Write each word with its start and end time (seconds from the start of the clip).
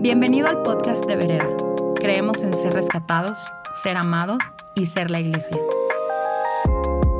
Bienvenido 0.00 0.46
al 0.46 0.62
podcast 0.62 1.06
de 1.06 1.16
Vereda. 1.16 1.48
Creemos 1.96 2.44
en 2.44 2.54
ser 2.54 2.72
rescatados, 2.72 3.36
ser 3.82 3.96
amados 3.96 4.38
y 4.76 4.86
ser 4.86 5.10
la 5.10 5.18
iglesia. 5.18 5.60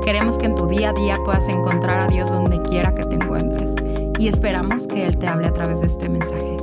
Queremos 0.01 0.37
que 0.37 0.45
en 0.45 0.55
tu 0.55 0.65
día 0.65 0.91
a 0.91 0.93
día 0.93 1.17
puedas 1.25 1.49
encontrar 1.49 1.99
a 1.99 2.07
Dios 2.07 2.29
donde 2.29 2.61
quiera 2.61 2.95
que 2.95 3.03
te 3.03 3.15
encuentres 3.15 3.75
y 4.17 4.29
esperamos 4.29 4.87
que 4.87 5.05
Él 5.05 5.17
te 5.17 5.27
hable 5.27 5.47
a 5.47 5.51
través 5.51 5.81
de 5.81 5.87
este 5.87 6.07
mensaje. 6.07 6.55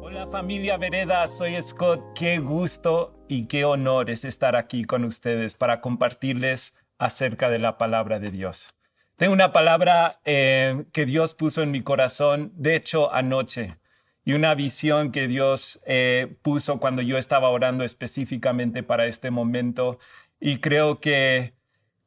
Hola 0.00 0.26
familia 0.30 0.78
Vereda, 0.78 1.28
soy 1.28 1.62
Scott. 1.62 2.00
Qué 2.14 2.38
gusto 2.38 3.12
y 3.28 3.46
qué 3.46 3.66
honor 3.66 4.08
es 4.08 4.24
estar 4.24 4.56
aquí 4.56 4.84
con 4.84 5.04
ustedes 5.04 5.52
para 5.52 5.82
compartirles 5.82 6.78
acerca 6.96 7.50
de 7.50 7.58
la 7.58 7.76
palabra 7.76 8.18
de 8.18 8.30
Dios. 8.30 8.74
Tengo 9.16 9.32
una 9.32 9.52
palabra 9.52 10.20
eh, 10.24 10.84
que 10.92 11.06
Dios 11.06 11.34
puso 11.34 11.62
en 11.62 11.70
mi 11.70 11.82
corazón, 11.82 12.52
de 12.56 12.74
hecho, 12.74 13.12
anoche, 13.12 13.76
y 14.24 14.32
una 14.32 14.54
visión 14.54 15.12
que 15.12 15.28
Dios 15.28 15.80
eh, 15.86 16.36
puso 16.42 16.78
cuando 16.80 17.02
yo 17.02 17.18
estaba 17.18 17.48
orando 17.48 17.84
específicamente 17.84 18.82
para 18.82 19.06
este 19.06 19.30
momento. 19.30 19.98
Y 20.40 20.58
creo 20.58 21.00
que, 21.00 21.54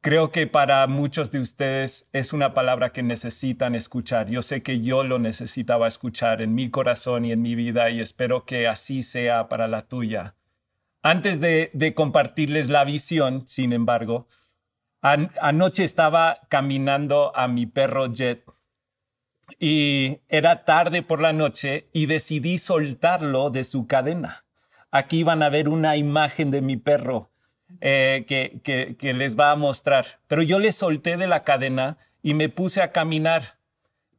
creo 0.00 0.30
que 0.30 0.46
para 0.46 0.86
muchos 0.86 1.30
de 1.30 1.40
ustedes 1.40 2.08
es 2.12 2.32
una 2.32 2.54
palabra 2.54 2.92
que 2.92 3.02
necesitan 3.02 3.74
escuchar. 3.74 4.28
Yo 4.28 4.42
sé 4.42 4.62
que 4.62 4.80
yo 4.80 5.04
lo 5.04 5.18
necesitaba 5.18 5.88
escuchar 5.88 6.40
en 6.40 6.54
mi 6.54 6.70
corazón 6.70 7.24
y 7.24 7.32
en 7.32 7.42
mi 7.42 7.54
vida 7.54 7.90
y 7.90 8.00
espero 8.00 8.44
que 8.44 8.66
así 8.66 9.02
sea 9.02 9.48
para 9.48 9.68
la 9.68 9.86
tuya. 9.86 10.34
Antes 11.02 11.38
de, 11.40 11.70
de 11.72 11.94
compartirles 11.94 12.68
la 12.68 12.84
visión, 12.84 13.46
sin 13.46 13.72
embargo, 13.72 14.26
anoche 15.02 15.84
estaba 15.84 16.38
caminando 16.48 17.34
a 17.36 17.48
mi 17.48 17.66
perro 17.66 18.06
Jet 18.12 18.44
y 19.60 20.18
era 20.28 20.64
tarde 20.64 21.02
por 21.02 21.20
la 21.20 21.32
noche 21.32 21.88
y 21.92 22.06
decidí 22.06 22.58
soltarlo 22.58 23.50
de 23.50 23.64
su 23.64 23.86
cadena. 23.86 24.44
Aquí 24.90 25.22
van 25.22 25.42
a 25.42 25.48
ver 25.48 25.68
una 25.68 25.96
imagen 25.96 26.50
de 26.50 26.62
mi 26.62 26.76
perro 26.76 27.30
eh, 27.80 28.24
que, 28.26 28.60
que, 28.62 28.96
que 28.96 29.12
les 29.12 29.38
va 29.38 29.50
a 29.50 29.56
mostrar. 29.56 30.20
Pero 30.26 30.42
yo 30.42 30.58
le 30.58 30.72
solté 30.72 31.16
de 31.16 31.26
la 31.26 31.44
cadena 31.44 31.98
y 32.22 32.34
me 32.34 32.48
puse 32.48 32.82
a 32.82 32.92
caminar. 32.92 33.58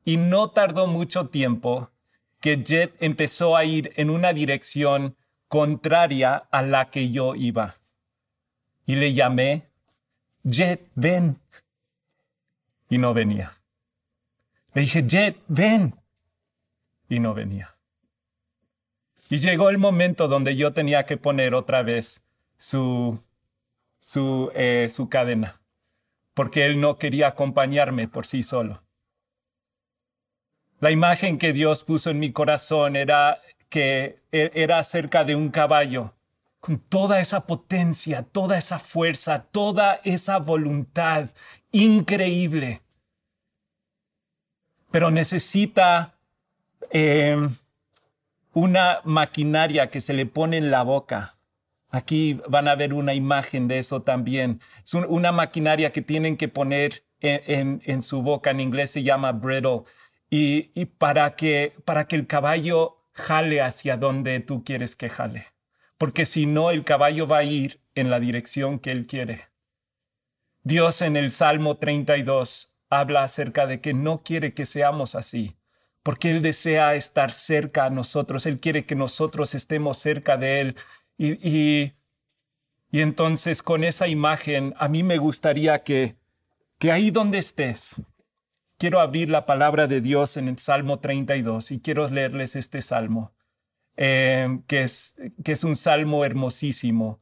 Y 0.06 0.18
no 0.18 0.52
tardó 0.52 0.88
mucho 0.88 1.28
tiempo 1.28 1.92
que 2.40 2.64
Jet 2.64 2.96
empezó 3.00 3.58
a 3.58 3.66
ir 3.66 3.92
en 3.98 4.10
una 4.10 4.32
dirección 4.32 5.18
contraria 5.48 6.36
a 6.36 6.62
la 6.62 6.90
que 6.90 7.10
yo 7.10 7.36
iba. 7.36 7.76
Y 8.86 8.96
le 8.96 9.14
llamé 9.14 9.67
Jet, 10.50 10.90
ven. 10.96 11.40
Y 12.90 12.98
no 12.98 13.14
venía. 13.14 13.58
Le 14.74 14.84
dije, 14.84 15.04
Jet, 15.06 15.38
ven. 15.48 15.94
Y 17.10 17.20
no 17.20 17.34
venía. 17.34 17.76
Y 19.30 19.38
llegó 19.38 19.70
el 19.70 19.78
momento 19.78 20.30
donde 20.30 20.56
yo 20.56 20.72
tenía 20.72 21.06
que 21.06 21.18
poner 21.18 21.54
otra 21.54 21.82
vez 21.82 22.24
su, 22.58 23.20
su, 24.00 24.52
eh, 24.56 24.88
su 24.90 25.10
cadena, 25.10 25.60
porque 26.34 26.66
él 26.66 26.80
no 26.80 26.98
quería 26.98 27.28
acompañarme 27.28 28.08
por 28.08 28.26
sí 28.26 28.42
solo. 28.42 28.84
La 30.80 30.92
imagen 30.92 31.38
que 31.38 31.52
Dios 31.52 31.84
puso 31.84 32.10
en 32.10 32.20
mi 32.20 32.32
corazón 32.32 32.96
era 32.96 33.42
que 33.68 34.22
e, 34.32 34.52
era 34.54 34.80
acerca 34.80 35.26
de 35.26 35.36
un 35.36 35.50
caballo 35.50 36.14
con 36.68 36.80
toda 36.80 37.22
esa 37.22 37.48
potencia, 37.48 38.24
toda 38.24 38.58
esa 38.58 38.78
fuerza, 38.78 39.44
toda 39.52 40.02
esa 40.04 40.38
voluntad 40.38 41.30
increíble. 41.72 42.82
Pero 44.92 45.10
necesita 45.10 46.18
em, 46.90 47.56
una 48.52 49.00
maquinaria 49.06 49.90
que 49.90 50.02
se 50.02 50.14
le 50.14 50.26
pone 50.26 50.58
en 50.58 50.70
la 50.70 50.84
boca. 50.84 51.38
Aquí 51.90 52.42
van 52.50 52.68
a 52.68 52.76
ver 52.76 52.94
una 52.94 53.14
imagen 53.14 53.70
de 53.70 53.80
eso 53.80 54.02
también. 54.02 54.60
Es 54.84 54.94
una 54.94 55.32
maquinaria 55.32 55.94
que 55.94 56.02
tienen 56.02 56.36
que 56.36 56.50
poner 56.50 57.06
en, 57.22 58.02
su 58.02 58.22
boca. 58.22 58.52
En 58.52 58.60
inglés 58.60 58.92
se 58.92 59.04
llama 59.04 59.32
brittle. 59.32 59.84
Y, 60.30 60.72
y 60.74 60.84
para, 60.84 61.38
que, 61.38 61.78
para 61.86 62.10
que 62.10 62.18
el 62.18 62.28
caballo 62.28 62.98
jale 63.14 63.62
hacia 63.62 63.96
donde 63.96 64.42
tú 64.42 64.66
quieres 64.66 64.98
que 64.98 65.08
jale 65.08 65.57
porque 65.98 66.26
si 66.26 66.46
no 66.46 66.72
el 66.72 66.84
caballo 66.84 67.28
va 67.28 67.40
a 67.40 67.44
ir 67.44 67.82
en 67.96 68.10
la 68.10 68.20
dirección 68.20 68.80
que 68.80 68.92
él 68.92 69.08
quiere. 69.08 69.48
Dios 70.64 71.02
en 71.02 71.16
el 71.16 71.32
Salmo 71.32 71.78
32 71.78 72.76
habla 72.90 73.24
acerca 73.24 73.68
de 73.68 73.82
que 73.82 73.94
no 73.94 74.24
quiere 74.24 74.54
que 74.54 74.66
seamos 74.66 75.16
así, 75.16 75.56
porque 76.04 76.32
Él 76.32 76.42
desea 76.42 76.96
estar 76.96 77.32
cerca 77.32 77.86
a 77.86 77.90
nosotros, 77.90 78.46
Él 78.46 78.60
quiere 78.60 78.86
que 78.86 78.96
nosotros 78.96 79.56
estemos 79.56 79.98
cerca 79.98 80.38
de 80.38 80.62
Él. 80.62 80.76
Y, 81.18 81.34
y, 81.48 81.94
y 82.92 83.02
entonces 83.02 83.62
con 83.62 83.84
esa 83.84 84.08
imagen, 84.08 84.74
a 84.78 84.88
mí 84.88 85.04
me 85.04 85.18
gustaría 85.18 85.84
que, 85.84 86.16
que 86.80 86.92
ahí 86.92 87.12
donde 87.12 87.38
estés, 87.38 87.96
quiero 88.78 89.00
abrir 89.00 89.30
la 89.30 89.46
palabra 89.46 89.88
de 89.88 90.02
Dios 90.02 90.38
en 90.38 90.48
el 90.48 90.60
Salmo 90.60 91.00
32 91.00 91.72
y 91.72 91.80
quiero 91.80 92.08
leerles 92.08 92.56
este 92.56 92.82
salmo. 92.82 93.34
Em, 93.98 94.62
que, 94.64 94.84
es, 94.84 95.16
que 95.44 95.52
es 95.52 95.64
un 95.64 95.76
salmo 95.76 96.24
hermosísimo, 96.24 97.20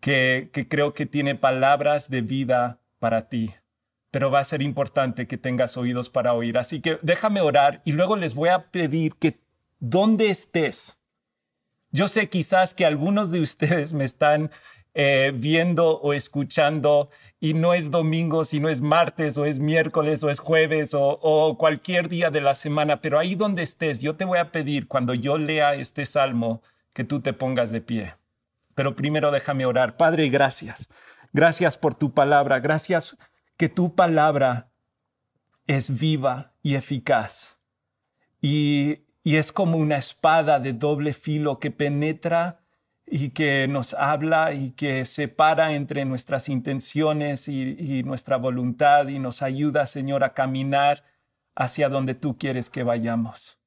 que, 0.00 0.50
que 0.52 0.68
creo 0.68 0.92
que 0.92 1.06
tiene 1.06 1.36
palabras 1.36 2.10
de 2.10 2.20
vida 2.20 2.80
para 2.98 3.28
ti 3.28 3.54
pero 4.10 4.30
va 4.30 4.40
a 4.40 4.44
ser 4.44 4.62
importante 4.62 5.26
que 5.26 5.38
tengas 5.38 5.76
oídos 5.76 6.10
para 6.10 6.34
oír. 6.34 6.58
Así 6.58 6.80
que 6.80 6.98
déjame 7.02 7.40
orar 7.40 7.80
y 7.84 7.92
luego 7.92 8.16
les 8.16 8.34
voy 8.34 8.48
a 8.48 8.70
pedir 8.70 9.14
que 9.14 9.40
donde 9.78 10.28
estés, 10.30 10.98
yo 11.92 12.08
sé 12.08 12.28
quizás 12.28 12.74
que 12.74 12.86
algunos 12.86 13.30
de 13.30 13.40
ustedes 13.40 13.92
me 13.92 14.04
están 14.04 14.50
eh, 15.02 15.32
viendo 15.34 15.98
o 15.98 16.12
escuchando 16.12 17.08
y 17.40 17.54
no 17.54 17.72
es 17.72 17.90
domingo, 17.90 18.44
sino 18.44 18.68
es 18.68 18.82
martes 18.82 19.38
o 19.38 19.46
es 19.46 19.58
miércoles 19.58 20.22
o 20.22 20.28
es 20.28 20.40
jueves 20.40 20.92
o, 20.92 21.18
o 21.22 21.56
cualquier 21.56 22.10
día 22.10 22.30
de 22.30 22.42
la 22.42 22.54
semana, 22.54 23.00
pero 23.00 23.18
ahí 23.18 23.34
donde 23.34 23.62
estés, 23.62 23.98
yo 24.00 24.16
te 24.16 24.26
voy 24.26 24.36
a 24.36 24.52
pedir 24.52 24.88
cuando 24.88 25.14
yo 25.14 25.38
lea 25.38 25.72
este 25.74 26.04
salmo 26.04 26.62
que 26.92 27.04
tú 27.04 27.20
te 27.22 27.32
pongas 27.32 27.72
de 27.72 27.80
pie. 27.80 28.14
Pero 28.74 28.94
primero 28.94 29.30
déjame 29.30 29.64
orar. 29.64 29.96
Padre, 29.96 30.28
gracias. 30.28 30.90
Gracias 31.32 31.78
por 31.78 31.94
tu 31.94 32.12
palabra. 32.12 32.60
Gracias 32.60 33.16
que 33.56 33.70
tu 33.70 33.94
palabra 33.94 34.68
es 35.66 35.98
viva 35.98 36.52
y 36.62 36.74
eficaz. 36.74 37.58
Y, 38.42 38.98
y 39.24 39.36
es 39.36 39.50
como 39.50 39.78
una 39.78 39.96
espada 39.96 40.60
de 40.60 40.74
doble 40.74 41.14
filo 41.14 41.58
que 41.58 41.70
penetra 41.70 42.59
y 43.10 43.30
que 43.30 43.66
nos 43.68 43.94
habla 43.94 44.52
y 44.52 44.70
que 44.70 45.04
separa 45.04 45.74
entre 45.74 46.04
nuestras 46.04 46.48
intenciones 46.48 47.48
y, 47.48 48.02
nuestra 48.04 48.36
voluntad 48.36 49.08
y 49.08 49.18
nos 49.18 49.42
ayuda, 49.42 49.86
Señor, 49.86 50.22
a 50.22 50.32
caminar 50.32 51.02
hacia 51.56 51.88
donde 51.88 52.14
tú 52.14 52.38
quieres 52.38 52.70
que 52.70 52.84
vayamos. 52.84 53.58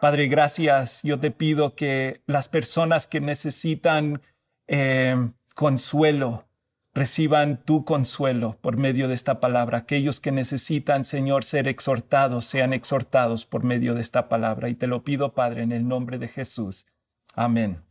Padre, 0.00 0.28
gracias. 0.28 1.02
Yo 1.02 1.18
te 1.18 1.30
pido 1.30 1.74
que 1.74 2.22
las 2.26 2.48
personas 2.48 3.06
que 3.06 3.20
necesitan 3.20 4.20
eh, 4.68 5.16
consuelo 5.54 6.44
reciban 6.92 7.62
tu 7.64 7.84
consuelo 7.84 8.58
por 8.60 8.76
medio 8.76 9.08
de 9.08 9.14
esta 9.14 9.40
palabra. 9.40 9.78
Aquellos 9.78 10.20
que 10.20 10.32
necesitan, 10.32 11.04
Señor, 11.04 11.44
ser 11.44 11.68
exhortados, 11.68 12.44
sean 12.44 12.74
exhortados 12.74 13.46
por 13.46 13.62
medio 13.62 13.94
de 13.94 14.02
esta 14.02 14.28
palabra. 14.28 14.68
Y 14.68 14.74
te 14.74 14.86
lo 14.86 15.04
pido, 15.04 15.32
Padre, 15.34 15.62
en 15.62 15.72
el 15.72 15.88
nombre 15.88 16.18
de 16.18 16.28
Jesús. 16.28 16.86
Amén. 17.34 17.89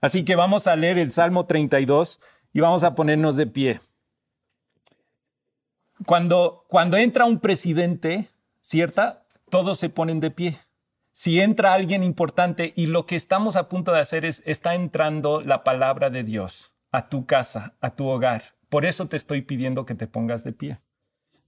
Así 0.00 0.24
que 0.24 0.36
vamos 0.36 0.66
a 0.66 0.76
leer 0.76 0.98
el 0.98 1.12
Salmo 1.12 1.46
32 1.46 2.20
y 2.52 2.60
vamos 2.60 2.84
a 2.84 2.94
ponernos 2.94 3.36
de 3.36 3.46
pie. 3.46 3.80
Cuando, 6.06 6.64
cuando 6.68 6.96
entra 6.96 7.24
un 7.24 7.40
presidente, 7.40 8.28
¿cierta? 8.60 9.26
Todos 9.50 9.78
se 9.78 9.88
ponen 9.88 10.20
de 10.20 10.30
pie. 10.30 10.58
Si 11.10 11.40
entra 11.40 11.74
alguien 11.74 12.04
importante 12.04 12.72
y 12.76 12.86
lo 12.86 13.06
que 13.06 13.16
estamos 13.16 13.56
a 13.56 13.68
punto 13.68 13.92
de 13.92 13.98
hacer 13.98 14.24
es, 14.24 14.42
está 14.46 14.76
entrando 14.76 15.40
la 15.40 15.64
palabra 15.64 16.10
de 16.10 16.22
Dios 16.22 16.76
a 16.92 17.08
tu 17.08 17.26
casa, 17.26 17.74
a 17.80 17.90
tu 17.90 18.06
hogar. 18.06 18.54
Por 18.68 18.84
eso 18.84 19.06
te 19.06 19.16
estoy 19.16 19.42
pidiendo 19.42 19.84
que 19.84 19.96
te 19.96 20.06
pongas 20.06 20.44
de 20.44 20.52
pie. 20.52 20.78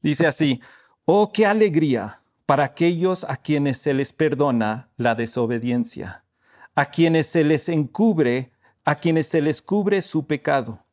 Dice 0.03 0.27
así, 0.27 0.61
oh, 1.05 1.31
qué 1.33 1.47
alegría 1.47 2.23
para 2.47 2.65
aquellos 2.65 3.23
a 3.25 3.37
quienes 3.37 3.79
se 3.79 3.95
les 3.95 4.13
perdona 4.13 4.91
la 4.97 5.15
desobediencia 5.15 6.25
a 6.75 6.87
quienes 6.87 7.27
se 7.27 7.45
les 7.45 7.69
encubre, 7.69 8.53
a 8.85 8.95
quienes 8.95 9.27
se 9.27 9.41
les 9.41 9.61
cubre 9.63 10.01
su 10.03 10.27
pecado. 10.27 10.85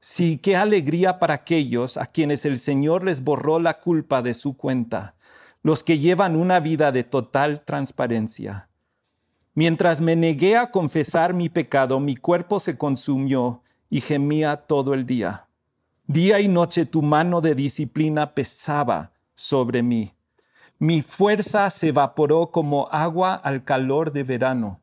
Sí, 0.00 0.38
qué 0.38 0.56
alegría 0.56 1.18
para 1.18 1.34
aquellos 1.34 1.96
a 1.96 2.06
quienes 2.06 2.44
el 2.44 2.58
Señor 2.58 3.04
les 3.04 3.22
borró 3.22 3.60
la 3.60 3.80
culpa 3.80 4.20
de 4.20 4.34
su 4.34 4.56
cuenta, 4.56 5.14
los 5.62 5.84
que 5.84 5.98
llevan 5.98 6.34
una 6.34 6.58
vida 6.58 6.90
de 6.90 7.04
total 7.04 7.64
transparencia. 7.64 8.68
Mientras 9.54 10.00
me 10.00 10.16
negué 10.16 10.56
a 10.56 10.70
confesar 10.70 11.34
mi 11.34 11.48
pecado, 11.48 12.00
mi 12.00 12.16
cuerpo 12.16 12.58
se 12.58 12.76
consumió 12.76 13.62
y 13.90 14.00
gemía 14.00 14.56
todo 14.56 14.92
el 14.92 15.06
día. 15.06 15.46
Día 16.06 16.40
y 16.40 16.48
noche 16.48 16.84
tu 16.84 17.00
mano 17.00 17.40
de 17.40 17.54
disciplina 17.54 18.34
pesaba 18.34 19.12
sobre 19.34 19.82
mí. 19.82 20.14
Mi 20.78 21.00
fuerza 21.00 21.70
se 21.70 21.88
evaporó 21.88 22.50
como 22.50 22.88
agua 22.90 23.34
al 23.34 23.62
calor 23.62 24.12
de 24.12 24.24
verano. 24.24 24.81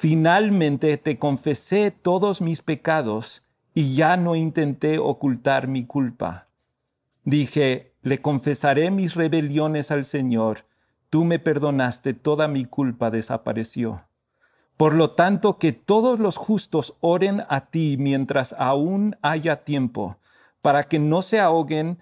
Finalmente 0.00 0.96
te 0.96 1.18
confesé 1.18 1.90
todos 1.90 2.40
mis 2.40 2.62
pecados 2.62 3.42
y 3.74 3.96
ya 3.96 4.16
no 4.16 4.36
intenté 4.36 5.00
ocultar 5.00 5.66
mi 5.66 5.86
culpa. 5.86 6.46
Dije, 7.24 7.96
le 8.02 8.22
confesaré 8.22 8.92
mis 8.92 9.16
rebeliones 9.16 9.90
al 9.90 10.04
Señor, 10.04 10.66
tú 11.10 11.24
me 11.24 11.40
perdonaste, 11.40 12.14
toda 12.14 12.46
mi 12.46 12.64
culpa 12.64 13.10
desapareció. 13.10 14.04
Por 14.76 14.94
lo 14.94 15.16
tanto, 15.16 15.58
que 15.58 15.72
todos 15.72 16.20
los 16.20 16.36
justos 16.36 16.94
oren 17.00 17.42
a 17.48 17.66
ti 17.66 17.96
mientras 17.98 18.54
aún 18.56 19.16
haya 19.20 19.64
tiempo, 19.64 20.18
para 20.62 20.84
que 20.84 21.00
no 21.00 21.22
se 21.22 21.40
ahoguen 21.40 21.98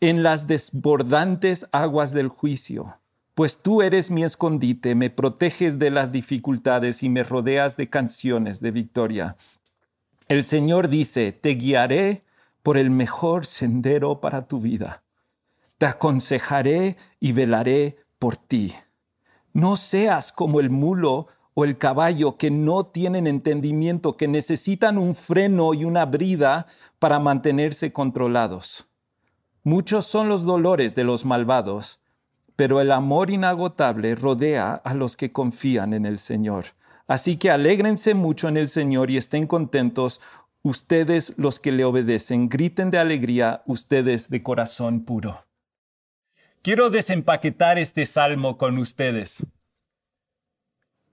en 0.00 0.22
las 0.22 0.46
desbordantes 0.46 1.68
aguas 1.70 2.12
del 2.12 2.28
juicio 2.28 2.96
pues 3.40 3.62
tú 3.62 3.80
eres 3.80 4.10
mi 4.10 4.22
escondite, 4.22 4.94
me 4.94 5.08
proteges 5.08 5.78
de 5.78 5.90
las 5.90 6.12
dificultades 6.12 7.02
y 7.02 7.08
me 7.08 7.24
rodeas 7.24 7.78
de 7.78 7.88
canciones 7.88 8.60
de 8.60 8.70
victoria. 8.70 9.34
El 10.28 10.44
Señor 10.44 10.88
dice, 10.90 11.32
te 11.32 11.54
guiaré 11.54 12.22
por 12.62 12.76
el 12.76 12.90
mejor 12.90 13.46
sendero 13.46 14.20
para 14.20 14.46
tu 14.46 14.60
vida. 14.60 15.04
Te 15.78 15.86
aconsejaré 15.86 16.98
y 17.18 17.32
velaré 17.32 17.96
por 18.18 18.36
ti. 18.36 18.74
No 19.54 19.76
seas 19.76 20.32
como 20.32 20.60
el 20.60 20.68
mulo 20.68 21.28
o 21.54 21.64
el 21.64 21.78
caballo 21.78 22.36
que 22.36 22.50
no 22.50 22.84
tienen 22.84 23.26
entendimiento, 23.26 24.18
que 24.18 24.28
necesitan 24.28 24.98
un 24.98 25.14
freno 25.14 25.72
y 25.72 25.86
una 25.86 26.04
brida 26.04 26.66
para 26.98 27.18
mantenerse 27.18 27.90
controlados. 27.90 28.86
Muchos 29.62 30.04
son 30.04 30.28
los 30.28 30.44
dolores 30.44 30.94
de 30.94 31.04
los 31.04 31.24
malvados, 31.24 32.00
pero 32.60 32.82
el 32.82 32.92
amor 32.92 33.30
inagotable 33.30 34.14
rodea 34.14 34.74
a 34.74 34.92
los 34.92 35.16
que 35.16 35.32
confían 35.32 35.94
en 35.94 36.04
el 36.04 36.18
Señor. 36.18 36.66
Así 37.06 37.38
que 37.38 37.50
alégrense 37.50 38.12
mucho 38.12 38.48
en 38.48 38.58
el 38.58 38.68
Señor 38.68 39.10
y 39.10 39.16
estén 39.16 39.46
contentos 39.46 40.20
ustedes 40.60 41.32
los 41.38 41.58
que 41.58 41.72
le 41.72 41.86
obedecen. 41.86 42.50
Griten 42.50 42.90
de 42.90 42.98
alegría 42.98 43.62
ustedes 43.64 44.28
de 44.28 44.42
corazón 44.42 45.06
puro. 45.06 45.42
Quiero 46.60 46.90
desempaquetar 46.90 47.78
este 47.78 48.04
salmo 48.04 48.58
con 48.58 48.76
ustedes. 48.76 49.46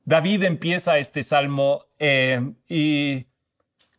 David 0.04 0.44
empieza 0.44 0.98
este 0.98 1.24
salmo 1.24 1.86
eh, 1.98 2.42
y 2.68 3.28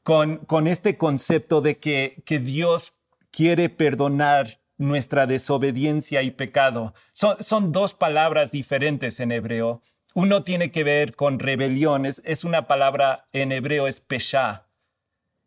con, 0.03 0.45
con, 0.45 0.67
este 0.67 0.99
concepto 0.99 1.63
de 1.63 1.79
que, 1.79 2.23
que 2.27 2.41
Dios 2.41 2.93
quiere 3.31 3.71
perdonar 3.71 4.61
nuestra 4.79 5.27
desobediencia 5.27 6.23
y 6.23 6.31
pecado. 6.31 6.95
Son, 7.13 7.73
dos 7.73 7.95
palabras 7.95 8.51
diferentes 8.51 9.21
en 9.21 9.33
hebreo. 9.33 9.83
Uno 10.15 10.45
tiene 10.45 10.71
que 10.71 10.85
ver 10.85 11.15
con 11.15 11.39
rebeliones, 11.39 12.23
es 12.25 12.45
una 12.45 12.67
palabra 12.67 13.29
en 13.33 13.53
hebreo 13.53 13.87
es 13.87 14.01
pesha. 14.01 14.69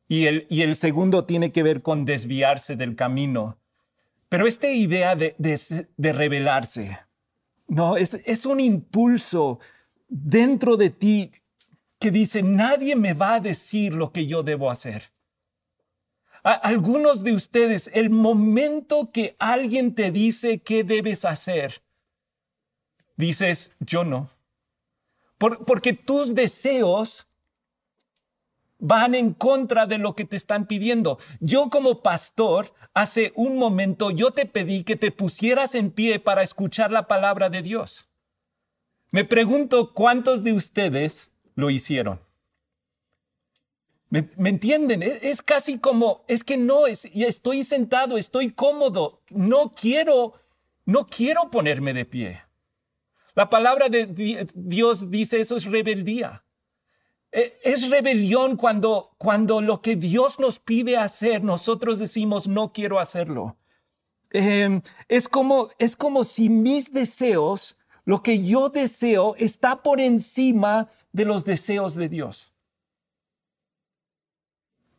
Y 0.07 0.25
el, 0.27 0.45
y 0.49 0.61
el 0.61 0.75
segundo 0.75 1.23
tiene 1.23 1.51
que 1.51 1.63
ver 1.63 1.81
con 1.81 2.05
desviarse 2.05 2.75
del 2.75 2.95
camino. 2.95 3.57
Pero 4.27 4.45
esta 4.45 4.69
idea 4.69 5.15
de, 5.15 5.35
de, 5.37 6.13
rebelarse, 6.13 6.99
no, 7.67 7.97
es, 7.97 8.13
es 8.25 8.45
un 8.45 8.59
impulso 8.59 9.59
dentro 10.07 10.77
de 10.77 10.89
ti 10.89 11.31
que 11.99 12.11
dice, 12.11 12.43
nadie 12.43 12.95
me 12.95 13.13
va 13.13 13.35
a 13.35 13.39
decir 13.39 13.93
lo 13.93 14.11
que 14.11 14.27
yo 14.27 14.43
debo 14.43 14.69
hacer 14.69 15.11
algunos 16.43 17.23
de 17.23 17.33
ustedes, 17.33 17.89
el 17.93 18.09
momento 18.09 19.11
que 19.11 19.35
alguien 19.39 19.93
te 19.93 20.11
dice 20.11 20.59
qué 20.59 20.83
debes 20.83 21.25
hacer, 21.25 21.81
dices, 23.15 23.75
yo 23.79 24.03
no. 24.03 24.29
porque 25.37 25.93
tus 25.93 26.35
deseos 26.35 27.27
van 28.81 29.13
en 29.15 29.33
contra 29.33 29.85
de 29.85 29.99
lo 29.99 30.15
que 30.15 30.25
te 30.25 30.35
están 30.35 30.65
pidiendo. 30.65 31.19
Yo 31.39 31.69
como 31.69 32.01
pastor, 32.01 32.73
hace 32.93 33.31
un 33.35 33.57
momento 33.57 34.11
yo 34.11 34.31
te 34.31 34.45
pedí 34.45 34.83
que 34.83 34.95
te 34.95 35.11
pusieras 35.11 35.75
en 35.75 35.91
pie 35.91 36.19
para 36.19 36.41
escuchar 36.41 36.91
la 36.91 37.07
palabra 37.07 37.49
de 37.49 37.61
Dios. 37.61 38.09
Me 39.11 39.23
pregunto 39.23 39.93
cuántos 39.93 40.43
de 40.43 40.53
ustedes 40.53 41.31
lo 41.55 41.69
hicieron. 41.69 42.19
¿Me, 44.11 44.49
entienden? 44.49 45.01
Es, 45.03 45.41
casi 45.41 45.79
como, 45.79 46.25
es 46.27 46.43
que 46.43 46.57
no, 46.57 46.85
es, 46.85 47.05
estoy 47.15 47.63
sentado, 47.63 48.17
estoy 48.17 48.51
cómodo, 48.51 49.21
no 49.29 49.73
quiero, 49.73 50.33
no 50.85 51.07
quiero 51.07 51.49
ponerme 51.49 51.93
de 51.93 52.03
pie. 52.03 52.41
La 53.35 53.49
palabra 53.49 53.87
de 53.87 54.07
Dios 54.53 55.09
dice 55.09 55.39
eso 55.39 55.55
es 55.55 55.63
rebeldía. 55.63 56.43
E, 57.31 57.57
es 57.63 57.89
rebelión 57.89 58.57
cuando, 58.57 59.15
cuando 59.17 59.61
lo 59.61 59.81
que 59.81 59.95
Dios 59.95 60.41
nos 60.41 60.59
pide 60.59 60.97
hacer, 60.97 61.41
nosotros 61.41 61.97
decimos, 61.97 62.49
no 62.49 62.73
quiero 62.73 62.99
hacerlo. 62.99 63.55
Em, 64.31 64.81
es, 65.07 65.29
como, 65.29 65.69
es 65.79 65.95
como 65.95 66.25
si 66.25 66.49
mis 66.49 66.91
deseos, 66.91 67.77
lo 68.03 68.21
que 68.21 68.43
yo 68.43 68.67
deseo, 68.67 69.35
está 69.37 69.81
por 69.81 70.01
encima 70.01 70.89
de 71.13 71.23
los 71.23 71.45
deseos 71.45 71.95
de 71.95 72.09
Dios. 72.09 72.50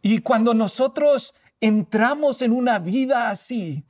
Y 0.02 0.18
cuando 0.18 0.52
nosotros 0.52 1.34
entramos 1.60 2.42
en 2.42 2.52
una 2.52 2.80
vida 2.80 3.30
así, 3.30 3.86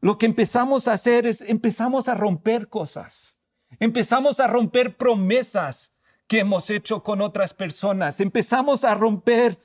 lo 0.00 0.18
que 0.18 0.26
empezamos 0.26 0.86
a 0.86 0.92
hacer 0.92 1.26
es 1.26 1.40
empezamos 1.40 2.08
a 2.08 2.14
romper 2.14 2.68
cosas. 2.68 3.38
Empezamos 3.80 4.38
a 4.38 4.46
romper 4.46 4.96
promesas 4.96 5.92
que 6.26 6.40
hemos 6.40 6.68
hecho 6.70 7.02
con 7.02 7.22
otras 7.22 7.54
personas. 7.54 8.20
Empezamos 8.20 8.84
a 8.84 8.94
romper 8.94 9.58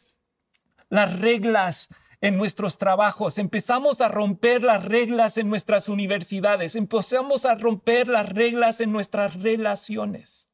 las 0.89 1.19
reglas 1.19 1.89
en 2.21 2.37
nuestros 2.37 2.77
trabajos, 2.77 3.37
empezamos 3.37 4.01
a 4.01 4.07
romper 4.07 4.63
las 4.63 4.83
reglas 4.83 5.37
en 5.37 5.49
nuestras 5.49 5.87
universidades, 5.87 6.75
empezamos 6.75 7.45
a 7.45 7.55
romper 7.55 8.07
las 8.07 8.27
reglas 8.27 8.81
en 8.81 8.91
nuestras 8.91 9.35
relaciones. 9.35 10.49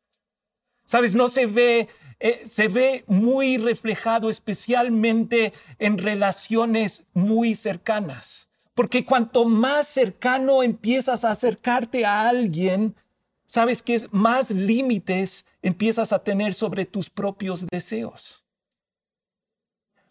Sabes, 0.85 1.15
no 1.15 1.29
se 1.29 1.45
ve 1.45 1.87
eh, 2.25 2.43
se 2.45 2.69
ve 2.69 3.03
muy 3.07 3.57
reflejado 3.57 4.29
especialmente 4.29 5.51
en 5.77 5.97
relaciones 5.97 7.05
muy 7.13 7.53
cercanas. 7.53 8.47
Porque 8.73 9.03
cuanto 9.03 9.43
más 9.43 9.89
cercano 9.89 10.63
empiezas 10.63 11.25
a 11.25 11.31
acercarte 11.31 12.05
a 12.05 12.29
alguien, 12.29 12.95
sabes 13.45 13.83
que 13.83 14.07
más 14.11 14.51
límites 14.51 15.45
empiezas 15.61 16.13
a 16.13 16.23
tener 16.23 16.53
sobre 16.53 16.85
tus 16.85 17.09
propios 17.09 17.67
deseos. 17.67 18.45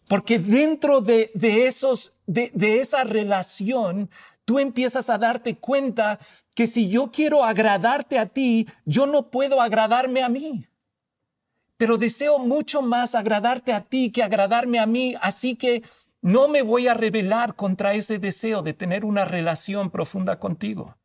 Porque 0.07 0.37
dentro 0.37 1.01
de, 1.01 1.31
esos, 1.33 2.13
de 2.27 2.79
esa 2.79 3.05
relación, 3.05 4.11
tú 4.45 4.59
empiezas 4.59 5.09
a 5.09 5.17
darte 5.17 5.55
cuenta 5.57 6.19
que 6.53 6.67
si 6.67 6.89
yo 6.89 7.11
quiero 7.11 7.43
agradarte 7.43 8.19
a 8.19 8.27
ti, 8.27 8.67
yo 8.85 9.07
no 9.07 9.31
puedo 9.31 9.59
agradarme 9.59 10.21
a 10.21 10.29
mí 10.29 10.67
pero 11.77 11.97
deseo 11.97 12.39
mucho 12.39 12.81
más 12.81 13.15
agradarte 13.15 13.73
a 13.73 13.81
ti 13.81 14.11
que 14.11 14.23
agradarme 14.23 14.79
a 14.79 14.85
mí, 14.85 15.15
así 15.21 15.55
que 15.55 15.83
no 16.21 16.47
me 16.47 16.61
voy 16.61 16.87
a 16.87 16.93
rebelar 16.93 17.55
contra 17.55 17.93
ese 17.93 18.19
deseo 18.19 18.61
de 18.61 18.73
tener 18.73 19.03
una 19.03 19.25
relación 19.25 19.91
profunda 19.91 20.39
contigo. 20.39 20.97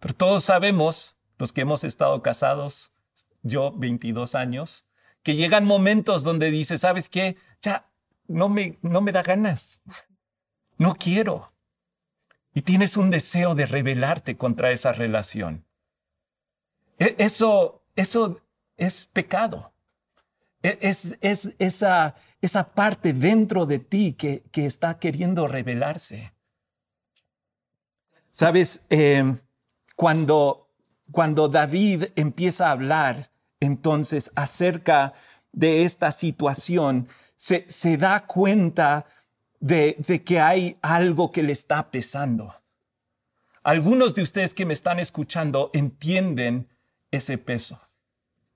Pero 0.00 0.14
todos 0.14 0.44
sabemos, 0.44 1.16
los 1.38 1.52
que 1.52 1.60
hemos 1.60 1.84
estado 1.84 2.22
casados, 2.22 2.92
yo 3.42 3.72
22 3.72 4.34
años, 4.34 4.86
que 5.22 5.36
llegan 5.36 5.64
momentos 5.64 6.24
donde 6.24 6.50
dices, 6.50 6.80
¿sabes 6.80 7.08
qué? 7.08 7.36
Ya 7.60 7.90
no 8.26 8.48
me, 8.48 8.78
no 8.82 9.00
me 9.00 9.12
da 9.12 9.22
ganas, 9.22 9.82
no 10.78 10.94
quiero. 10.94 11.52
Y 12.54 12.62
tienes 12.62 12.96
un 12.96 13.10
deseo 13.10 13.54
de 13.54 13.66
rebelarte 13.66 14.36
contra 14.36 14.72
esa 14.72 14.92
relación. 14.92 15.64
E, 16.98 17.14
eso, 17.18 17.84
eso 17.94 18.40
es 18.80 19.06
pecado. 19.06 19.72
E, 20.62 20.78
es, 20.80 21.16
es 21.20 21.52
esa, 21.58 22.16
esa, 22.40 22.72
parte 22.72 23.12
dentro 23.12 23.66
de 23.66 23.78
ti 23.78 24.14
que, 24.14 24.42
que 24.50 24.66
está 24.66 24.98
queriendo 24.98 25.46
revelarse. 25.46 26.32
Sabes, 28.30 28.80
em, 28.88 29.38
cuando, 29.94 30.68
cuando 31.12 31.48
David 31.48 32.06
empieza 32.16 32.68
a 32.68 32.72
hablar 32.72 33.30
entonces 33.60 34.30
acerca 34.34 35.12
de 35.52 35.84
esta 35.84 36.10
situación, 36.10 37.06
se, 37.36 37.66
se 37.68 37.98
da 37.98 38.26
cuenta 38.26 39.04
de, 39.60 39.96
de 39.98 40.24
que 40.24 40.40
hay 40.40 40.78
algo 40.80 41.30
que 41.32 41.42
le 41.42 41.52
está 41.52 41.90
pesando. 41.90 42.54
Algunos 43.62 44.14
de 44.14 44.22
ustedes 44.22 44.54
que 44.54 44.64
me 44.64 44.72
están 44.72 44.98
escuchando 44.98 45.70
entienden 45.74 46.68
ese 47.10 47.36
peso. 47.36 47.78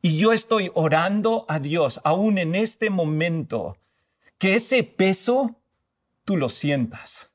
Y 0.05 0.19
yo 0.19 0.35
estoy 0.35 0.71
orando 0.75 1.47
a 1.49 1.59
Dios, 1.59 1.99
aún 2.05 2.37
en 2.37 2.55
este 2.55 2.91
momento, 2.91 3.79
que 4.37 4.57
ese 4.57 4.83
peso 4.83 5.57
tú 6.27 6.37
lo 6.37 6.51
sientas. 6.51 7.31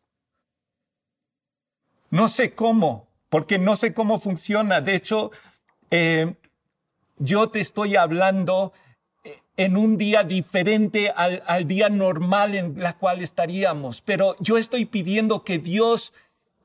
No 2.12 2.28
sé 2.28 2.54
cómo, 2.54 3.08
porque 3.30 3.58
no 3.58 3.76
sé 3.76 3.96
cómo 3.96 4.20
funciona. 4.20 4.82
De 4.82 4.94
hecho, 4.94 5.32
eh, 5.90 6.36
yo 7.18 7.50
te 7.50 7.60
estoy 7.60 7.96
hablando 7.96 8.72
eh, 9.24 9.40
en 9.58 9.76
un 9.76 9.98
día 9.98 10.24
diferente 10.24 11.10
al, 11.10 11.42
al, 11.48 11.66
día 11.66 11.90
normal 11.90 12.54
en 12.54 12.80
la 12.80 12.96
cual 13.00 13.24
estaríamos, 13.24 14.02
pero 14.02 14.36
yo 14.42 14.60
estoy 14.60 14.86
pidiendo 14.86 15.44
que 15.44 15.58
Dios 15.58 16.14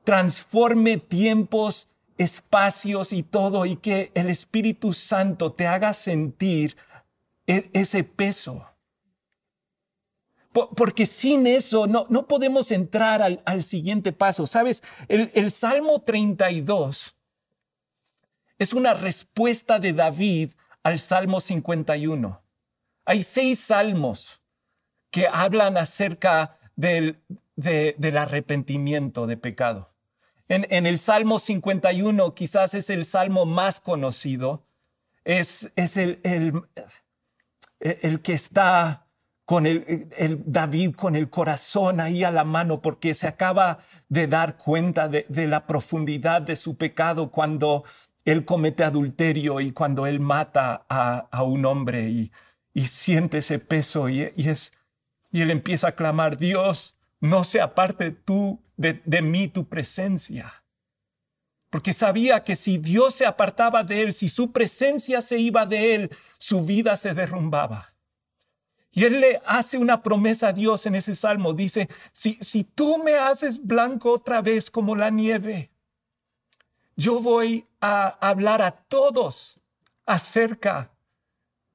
transforme 0.03 0.97
tiempos, 0.97 1.89
espacios 2.17 3.13
y 3.13 3.23
todo 3.23 3.65
y 3.65 3.77
que 3.77 4.11
el 4.13 4.29
Espíritu 4.29 4.93
Santo 4.93 5.51
te 5.53 5.67
haga 5.67 5.93
sentir 5.93 6.77
e, 7.47 7.69
ese 7.73 8.03
peso. 8.03 8.65
Porque 10.51 11.05
sin 11.05 11.47
eso 11.47 11.85
no, 11.85 12.05
no 12.09 12.27
podemos 12.27 12.71
entrar 12.71 13.21
al, 13.21 13.41
al, 13.45 13.61
siguiente 13.61 14.13
paso. 14.13 14.45
Sabes, 14.45 14.83
el, 15.09 15.29
el 15.33 15.51
Salmo 15.51 16.01
32 16.01 17.17
es 18.57 18.73
una 18.73 18.93
respuesta 18.93 19.79
de 19.79 19.91
David 19.91 20.51
al 20.81 20.99
Salmo 20.99 21.41
51. 21.41 22.41
Hay 23.05 23.21
seis 23.21 23.59
salmos 23.59 24.41
que 25.11 25.27
hablan 25.27 25.77
acerca 25.77 26.57
del, 26.75 27.21
del 27.55 28.17
arrepentimiento 28.17 29.27
de 29.27 29.37
pecado. 29.37 29.94
En, 30.47 30.85
el 30.85 30.99
Salmo 30.99 31.39
51 31.39 32.35
quizás 32.35 32.75
es 32.75 32.89
el 32.91 33.03
salmo 33.03 33.45
más 33.45 33.79
conocido, 33.79 34.63
es, 35.23 35.71
el, 35.75 36.21
que 38.21 38.33
está 38.33 39.07
con 39.43 39.65
el, 39.65 40.11
David 40.45 40.95
con 40.95 41.15
el 41.15 41.31
corazón 41.31 41.99
ahí 41.99 42.23
a 42.23 42.29
la 42.29 42.43
mano 42.43 42.79
porque 42.79 43.15
se 43.15 43.27
acaba 43.27 43.79
de 44.07 44.27
dar 44.27 44.57
cuenta 44.57 45.07
de, 45.07 45.25
la 45.47 45.65
profundidad 45.65 46.43
de 46.43 46.55
su 46.55 46.77
pecado 46.77 47.31
cuando 47.31 47.83
él 48.23 48.45
comete 48.45 48.83
adulterio 48.83 49.61
y 49.61 49.71
cuando 49.71 50.05
él 50.05 50.19
mata 50.19 50.85
a, 50.87 51.41
un 51.41 51.65
hombre 51.65 52.07
y, 52.09 52.31
siente 52.85 53.39
ese 53.39 53.57
peso 53.57 54.09
y, 54.09 54.31
y, 54.35 54.49
es, 54.49 54.73
y 55.31 55.41
él 55.41 55.49
empieza 55.49 55.87
a 55.87 55.91
clamar, 55.93 56.37
Dios, 56.37 56.95
no 57.19 57.43
se 57.43 57.61
aparte 57.61 58.11
tú 58.11 58.61
de, 58.77 59.01
de 59.05 59.21
mí 59.21 59.47
tu 59.47 59.67
presencia. 59.67 60.63
Porque 61.69 61.93
sabía 61.93 62.43
que 62.43 62.55
si 62.55 62.77
Dios 62.77 63.15
se 63.15 63.25
apartaba 63.25 63.83
de 63.83 64.01
él, 64.03 64.13
si 64.13 64.29
su 64.29 64.51
presencia 64.51 65.21
se 65.21 65.39
iba 65.39 65.65
de 65.65 65.95
él, 65.95 66.09
su 66.37 66.65
vida 66.65 66.95
se 66.95 67.13
derrumbaba. 67.13 67.93
Y 68.91 69.03
él 69.03 69.19
le 69.19 69.41
hace 69.45 69.77
una 69.77 70.01
promesa 70.01 70.49
a 70.49 70.53
Dios 70.53 70.85
en 70.85 70.95
ese 70.95 71.15
salmo. 71.15 71.53
Dice, 71.53 71.89
si, 72.13 72.37
si 72.39 72.63
tú 72.63 72.97
me 72.97 73.15
haces 73.15 73.65
blanco 73.65 74.11
otra 74.11 74.41
vez 74.41 74.71
como 74.71 74.95
la 74.95 75.09
nieve, 75.09 75.69
yo 76.95 77.19
voy 77.19 77.67
a 77.81 78.07
hablar 78.07 78.61
a 78.61 78.71
todos 78.71 79.59
acerca 80.05 80.91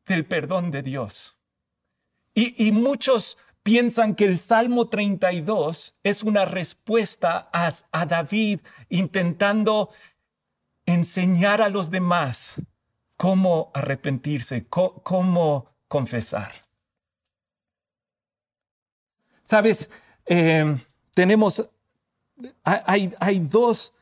del 0.07 0.25
perdón 0.25 0.71
de 0.71 0.83
Dios. 0.83 1.37
Y, 2.33 2.73
muchos 2.73 3.37
piensan 3.63 4.15
que 4.15 4.25
el 4.25 4.39
Salmo 4.39 4.89
32 4.89 5.99
es 6.03 6.23
una 6.23 6.45
respuesta 6.45 7.51
a, 7.53 8.07
David 8.07 8.61
intentando 8.89 9.91
enseñar 10.87 11.63
a 11.63 11.69
los 11.69 11.91
demás 11.91 12.61
cómo 13.17 13.71
arrepentirse, 13.75 14.67
cómo, 14.69 15.67
confesar. 15.89 16.53
Sabes, 19.43 19.91
eh, 20.27 20.77
tenemos, 21.13 21.69
hay, 22.65 23.13
hay 23.19 23.39
dos 23.41 23.93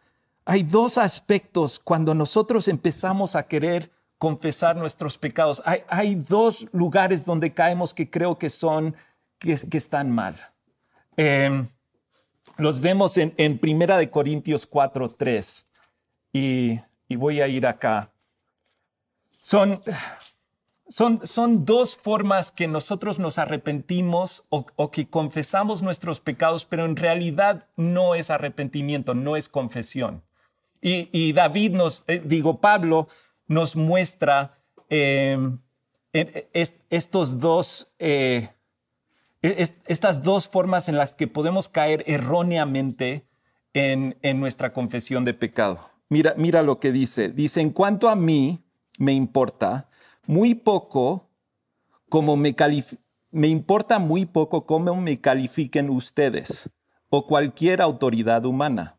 hay 0.50 0.62
dos 0.62 0.96
aspectos 0.96 1.78
cuando 1.78 2.14
nosotros 2.14 2.68
empezamos 2.68 3.36
a 3.36 3.42
querer 3.42 3.90
confesar 4.16 4.76
nuestros 4.76 5.18
pecados. 5.18 5.62
Hay, 5.66 6.14
dos 6.14 6.66
lugares 6.72 7.26
donde 7.26 7.52
caemos 7.52 7.92
que 7.92 8.08
creo 8.08 8.38
que 8.38 8.48
son, 8.48 8.96
que, 9.38 9.52
están 9.52 10.10
mal. 10.10 10.36
Em, 11.16 11.66
los 12.56 12.80
vemos 12.80 13.16
en, 13.18 13.34
en, 13.36 13.58
Primera 13.58 13.96
de 13.98 14.10
Corintios 14.10 14.66
4, 14.66 15.10
3. 15.10 15.68
Y, 16.32 16.80
voy 17.16 17.40
a 17.40 17.48
ir 17.48 17.66
acá. 17.66 18.12
Son, 19.40 19.80
son, 20.88 21.26
son, 21.26 21.64
dos 21.64 21.96
formas 21.96 22.52
que 22.52 22.68
nosotros 22.68 23.18
nos 23.18 23.38
arrepentimos 23.38 24.44
o, 24.50 24.66
o, 24.76 24.90
que 24.90 25.08
confesamos 25.08 25.82
nuestros 25.82 26.20
pecados, 26.20 26.64
pero 26.64 26.84
en 26.84 26.96
realidad 26.96 27.68
no 27.76 28.14
es 28.14 28.30
arrepentimiento, 28.30 29.14
no 29.14 29.36
es 29.36 29.48
confesión. 29.48 30.22
Y, 30.80 31.32
David 31.32 31.72
nos, 31.72 32.04
eh, 32.06 32.22
digo, 32.24 32.60
Pablo 32.60 33.08
nos 33.46 33.74
muestra 33.74 34.58
em, 34.88 35.58
estos 36.12 37.38
dos, 37.38 37.92
eh, 37.98 38.50
estas 39.42 40.22
dos 40.22 40.48
formas 40.48 40.88
en 40.88 40.96
las 40.96 41.14
que 41.14 41.28
podemos 41.28 41.68
caer 41.68 42.04
erróneamente 42.06 43.26
en, 43.72 44.16
nuestra 44.40 44.72
confesión 44.72 45.24
de 45.24 45.34
pecado. 45.34 45.78
Mira, 46.08 46.34
mira 46.36 46.62
lo 46.62 46.80
que 46.80 46.90
dice. 46.90 47.28
Dice, 47.28 47.60
en 47.60 47.70
cuanto 47.70 48.08
a 48.08 48.16
mí 48.16 48.64
me 48.98 49.12
importa 49.12 49.88
muy 50.26 50.54
poco 50.54 51.28
como 52.08 52.36
me 52.36 52.54
me 53.30 53.48
importa 53.48 53.98
muy 53.98 54.24
poco 54.24 54.66
cómo 54.66 54.94
me 54.96 55.20
califiquen 55.20 55.90
ustedes 55.90 56.70
o 57.10 57.26
cualquier 57.26 57.82
autoridad 57.82 58.44
humana 58.46 58.98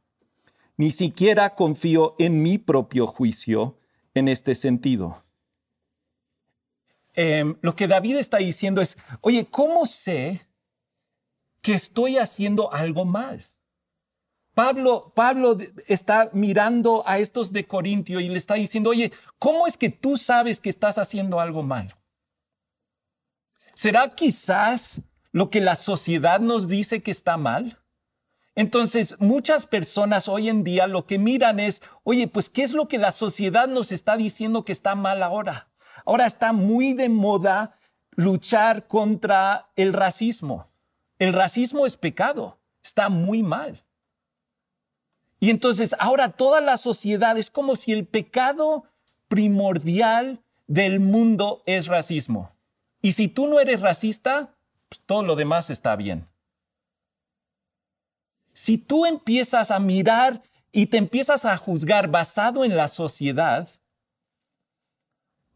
ni 0.80 0.92
siquiera 0.92 1.56
confío 1.56 2.16
en 2.20 2.42
mi 2.42 2.58
propio 2.58 3.06
juicio 3.06 3.78
en 4.14 4.30
este 4.30 4.56
sentido. 4.56 5.26
Em, 7.22 7.58
lo 7.60 7.76
que 7.76 7.90
David 7.90 8.16
está 8.16 8.38
diciendo 8.38 8.80
es, 8.80 8.98
oye, 9.20 9.46
¿cómo 9.46 9.86
sé 9.86 10.48
que 11.62 11.74
estoy 11.74 12.18
haciendo 12.18 12.72
algo 12.72 13.04
mal? 13.04 13.46
Pablo, 14.54 15.12
Pablo 15.14 15.58
está 15.88 16.30
mirando 16.32 17.04
a 17.06 17.20
estos 17.20 17.52
de 17.52 17.68
Corintio 17.68 18.22
y 18.22 18.30
le 18.30 18.38
está 18.38 18.54
diciendo, 18.54 18.92
oye, 18.92 19.12
¿cómo 19.38 19.68
es 19.68 19.76
que 19.76 19.90
tú 19.90 20.16
sabes 20.16 20.62
que 20.62 20.70
estás 20.70 20.98
haciendo 20.98 21.42
algo 21.42 21.62
malo? 21.62 21.92
¿Será 23.74 24.16
quizás 24.16 25.02
lo 25.34 25.50
que 25.50 25.60
la 25.60 25.76
sociedad 25.76 26.40
nos 26.40 26.70
dice 26.70 27.04
que 27.04 27.12
está 27.12 27.36
mal? 27.36 27.80
Entonces, 28.56 29.18
muchas 29.20 29.66
personas 29.66 30.30
hoy 30.30 30.48
en 30.48 30.64
día 30.64 30.88
lo 30.88 31.06
que 31.06 31.20
miran 31.20 31.60
es, 31.60 31.82
oye, 32.06 32.30
pues, 32.30 32.50
¿qué 32.50 32.64
es 32.64 32.72
lo 32.72 32.88
que 32.88 32.98
la 32.98 33.12
sociedad 33.12 33.68
nos 33.68 33.92
está 33.92 34.16
diciendo 34.16 34.64
que 34.64 34.72
está 34.72 34.96
mal 34.96 35.22
ahora? 35.22 35.69
Ahora 36.10 36.26
está 36.26 36.54
muy 36.54 36.94
de 36.94 37.08
moda 37.08 37.78
luchar 38.16 38.88
contra 38.88 39.70
el 39.76 39.94
racismo. 39.94 40.66
El 41.20 41.34
racismo 41.34 41.86
es 41.86 41.98
pecado, 41.98 42.58
está 42.82 43.10
muy 43.10 43.44
mal. 43.44 43.84
Y 45.40 45.52
entonces 45.52 45.96
ahora 46.00 46.30
toda 46.30 46.62
la 46.62 46.78
sociedad 46.78 47.38
es 47.38 47.52
como 47.52 47.76
si 47.76 47.92
el 47.92 48.08
pecado 48.08 48.86
primordial 49.28 50.42
del 50.66 51.00
mundo 51.00 51.62
es 51.68 51.86
racismo. 51.86 52.56
Y 53.04 53.12
si 53.12 53.28
tú 53.28 53.46
no 53.46 53.60
eres 53.60 53.80
racista, 53.80 54.56
pues 54.90 55.02
todo 55.06 55.22
lo 55.22 55.36
demás 55.36 55.70
está 55.70 55.96
bien. 55.96 56.28
Si 58.54 58.80
tú 58.80 59.06
empiezas 59.06 59.70
a 59.70 59.78
mirar 59.78 60.42
y 60.72 60.88
te 60.88 60.98
empiezas 60.98 61.46
a 61.46 61.56
juzgar 61.56 62.10
basado 62.10 62.66
en 62.66 62.76
la 62.76 62.88
sociedad, 62.88 63.70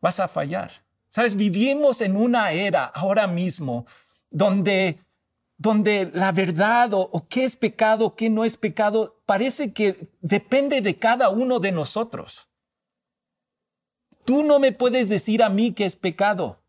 vas 0.04 0.20
a 0.20 0.28
fallar. 0.28 0.70
Sabes, 1.08 1.36
vivimos 1.36 2.02
en 2.02 2.18
una 2.18 2.52
era 2.52 2.84
ahora 2.84 3.26
mismo 3.26 3.86
donde, 4.30 5.00
donde 5.58 6.12
la 6.14 6.34
verdad 6.34 6.94
o, 6.94 7.00
o 7.00 7.26
qué 7.30 7.46
es 7.46 7.56
pecado, 7.56 8.14
qué 8.14 8.30
no 8.30 8.44
es 8.44 8.58
pecado, 8.58 9.22
parece 9.26 9.72
que 9.72 10.10
depende 10.20 10.82
de 10.82 10.98
cada 10.98 11.30
uno 11.30 11.62
de 11.62 11.72
nosotros. 11.72 12.50
Tú 14.26 14.44
no 14.44 14.60
me 14.60 14.74
puedes 14.74 15.08
decir 15.08 15.42
a 15.42 15.50
mí 15.50 15.72
que 15.72 15.86
es 15.86 15.96
pecado 15.96 16.60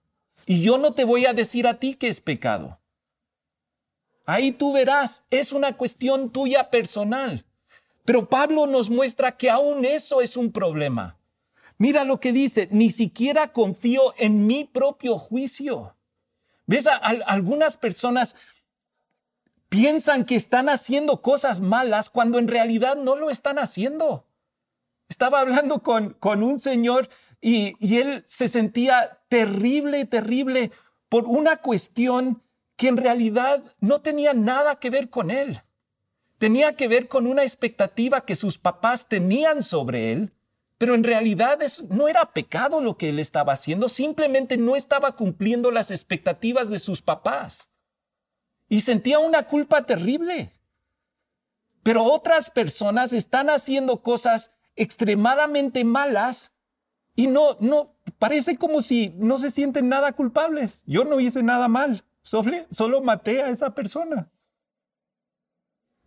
y 0.46 0.62
yo 0.62 0.78
no 0.78 0.92
te 0.92 1.02
voy 1.02 1.26
a 1.26 1.32
decir 1.32 1.66
a 1.66 1.80
ti 1.80 1.94
que 1.94 2.06
es 2.06 2.20
pecado. 2.20 2.78
Ahí 4.26 4.52
tú 4.52 4.72
verás, 4.72 5.24
es 5.30 5.50
una 5.50 5.76
cuestión 5.76 6.30
tuya 6.30 6.70
personal. 6.70 7.44
Pero 8.04 8.28
Pablo 8.28 8.66
nos 8.66 8.90
muestra 8.90 9.36
que 9.36 9.50
aún 9.50 9.84
eso 9.84 10.20
es 10.20 10.36
un 10.36 10.52
problema. 10.52 11.18
Mira 11.78 12.04
lo 12.04 12.20
que 12.20 12.32
dice, 12.32 12.68
ni 12.70 12.90
siquiera 12.90 13.52
confío 13.52 14.14
en 14.16 14.46
mi 14.46 14.64
propio 14.64 15.18
juicio. 15.18 15.96
¿Ves? 16.66 16.86
algunas 16.86 17.76
personas 17.76 18.36
piensan 19.68 20.24
que 20.24 20.36
están 20.36 20.68
haciendo 20.68 21.20
cosas 21.20 21.60
malas 21.60 22.08
cuando 22.08 22.38
en 22.38 22.48
realidad 22.48 22.96
no 22.96 23.16
lo 23.16 23.28
están 23.28 23.58
haciendo. 23.58 24.26
Estaba 25.08 25.40
hablando 25.40 25.82
con, 25.82 26.14
con 26.14 26.42
un 26.42 26.58
señor 26.60 27.08
y, 27.40 27.74
y 27.84 27.98
él 27.98 28.24
se 28.26 28.48
sentía 28.48 29.20
terrible, 29.28 30.06
terrible 30.06 30.70
por 31.08 31.26
una 31.26 31.56
cuestión 31.56 32.42
que 32.76 32.88
en 32.88 32.96
realidad 32.96 33.62
no 33.80 34.00
tenía 34.00 34.32
nada 34.32 34.76
que 34.76 34.90
ver 34.90 35.10
con 35.10 35.30
él. 35.30 35.60
tenía 36.38 36.76
que 36.76 36.88
ver 36.88 37.08
con 37.08 37.26
una 37.26 37.42
expectativa 37.42 38.24
que 38.24 38.34
sus 38.34 38.58
papás 38.58 39.08
tenían 39.08 39.62
sobre 39.62 40.12
él, 40.12 40.32
pero 40.78 40.94
en 40.94 41.04
realidad 41.04 41.60
no 41.88 42.08
era 42.08 42.32
pecado 42.32 42.80
lo 42.80 42.96
que 42.96 43.10
él 43.10 43.18
estaba 43.18 43.52
haciendo, 43.52 43.88
simplemente 43.88 44.56
no 44.56 44.76
estaba 44.76 45.16
cumpliendo 45.16 45.70
las 45.70 45.90
expectativas 45.90 46.68
de 46.68 46.78
sus 46.78 47.00
papás. 47.00 47.70
Y 48.68 48.80
sentía 48.80 49.18
una 49.18 49.44
culpa 49.44 49.86
terrible. 49.86 50.52
Pero 51.82 52.04
otras 52.04 52.50
personas 52.50 53.12
están 53.12 53.50
haciendo 53.50 54.02
cosas 54.02 54.52
extremadamente 54.74 55.84
malas 55.84 56.54
y 57.14 57.28
no, 57.28 57.56
no, 57.60 57.94
parece 58.18 58.56
como 58.56 58.80
si 58.80 59.10
no 59.16 59.38
se 59.38 59.50
sienten 59.50 59.88
nada 59.88 60.12
culpables. 60.12 60.82
Yo 60.86 61.04
no 61.04 61.20
hice 61.20 61.42
nada 61.42 61.68
mal, 61.68 62.04
solo, 62.22 62.66
solo 62.70 63.00
maté 63.02 63.42
a 63.42 63.50
esa 63.50 63.74
persona. 63.74 64.32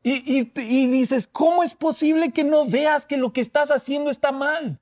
Y, 0.10 0.88
dices, 0.88 1.28
¿cómo 1.28 1.64
es 1.64 1.76
posible 1.76 2.32
que 2.32 2.46
no 2.46 2.66
veas 2.66 3.06
que 3.06 3.18
lo 3.18 3.34
que 3.34 3.42
estás 3.42 3.72
haciendo 3.72 4.10
está 4.10 4.32
mal? 4.32 4.80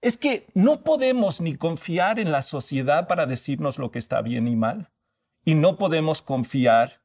Es 0.00 0.16
que 0.16 0.48
no 0.52 0.82
podemos 0.82 1.40
ni 1.40 1.54
confiar 1.54 2.18
en 2.18 2.32
la 2.32 2.42
sociedad 2.42 3.06
para 3.06 3.26
decirnos 3.26 3.78
lo 3.78 3.92
que 3.92 4.00
está 4.00 4.20
bien 4.20 4.48
y 4.48 4.56
mal. 4.56 4.90
Y 5.44 5.54
no 5.54 5.78
podemos 5.78 6.22
confiar 6.22 7.02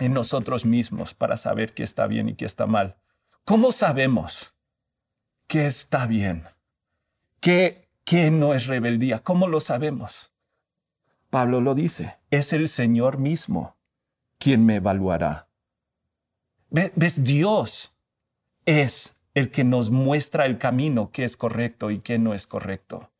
en 0.00 0.14
nosotros 0.14 0.64
mismos 0.64 1.14
para 1.14 1.36
saber 1.36 1.74
qué 1.74 1.84
está 1.84 2.08
bien 2.08 2.28
y 2.28 2.34
qué 2.34 2.44
está 2.44 2.66
mal. 2.66 2.96
¿Cómo 3.44 3.70
sabemos 3.70 4.56
qué 5.46 5.66
está 5.66 6.08
bien? 6.08 6.42
¿Qué, 7.38 7.88
qué 8.04 8.32
no 8.32 8.52
es 8.52 8.66
rebeldía? 8.66 9.20
¿Cómo 9.20 9.46
lo 9.46 9.60
sabemos? 9.60 10.32
Pablo 11.30 11.60
lo 11.60 11.76
dice, 11.76 12.18
es 12.32 12.52
el 12.52 12.66
Señor 12.66 13.18
mismo 13.18 13.76
quien 14.38 14.66
me 14.66 14.76
evaluará. 14.76 15.49
¿Ves? 16.70 17.24
Dios 17.24 17.92
es 18.64 19.16
el 19.34 19.50
que 19.50 19.64
nos 19.64 19.90
muestra 19.90 20.46
el 20.46 20.58
camino 20.58 21.10
que 21.10 21.24
es 21.24 21.36
correcto 21.36 21.90
y 21.90 22.00
que 22.00 22.18
no 22.18 22.34
es 22.34 22.46
correcto. 22.46 23.10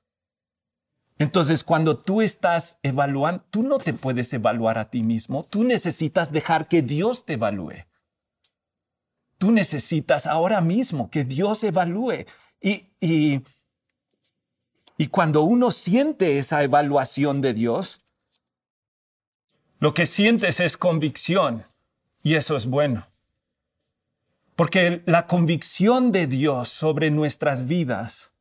Entonces, 1.18 1.64
cuando 1.64 1.98
tú 1.98 2.22
estás 2.22 2.78
evaluando, 2.82 3.44
tú 3.50 3.62
no 3.62 3.78
te 3.78 3.92
puedes 3.92 4.32
evaluar 4.32 4.78
a 4.78 4.88
ti 4.88 5.02
mismo, 5.02 5.44
tú 5.44 5.64
necesitas 5.64 6.32
dejar 6.32 6.68
que 6.68 6.80
Dios 6.80 7.26
te 7.26 7.34
evalúe. 7.34 7.84
Tú 9.36 9.52
necesitas 9.52 10.26
ahora 10.26 10.60
mismo 10.60 11.10
que 11.10 11.24
Dios 11.24 11.62
evalúe. 11.64 12.26
Y, 12.60 12.86
y, 13.00 13.42
y 14.96 15.06
cuando 15.08 15.42
uno 15.42 15.70
siente 15.70 16.38
esa 16.38 16.62
evaluación 16.62 17.40
de 17.40 17.54
Dios, 17.54 18.00
lo 19.78 19.94
que 19.94 20.06
sientes 20.06 20.60
es 20.60 20.76
convicción 20.76 21.64
y 22.22 22.34
eso 22.34 22.56
es 22.56 22.66
bueno. 22.66 23.09
Porque 24.60 25.02
la 25.06 25.26
convicción 25.26 26.12
de 26.12 26.26
Dios 26.26 26.68
sobre 26.68 27.10
nuestras 27.10 27.66
vidas 27.66 28.34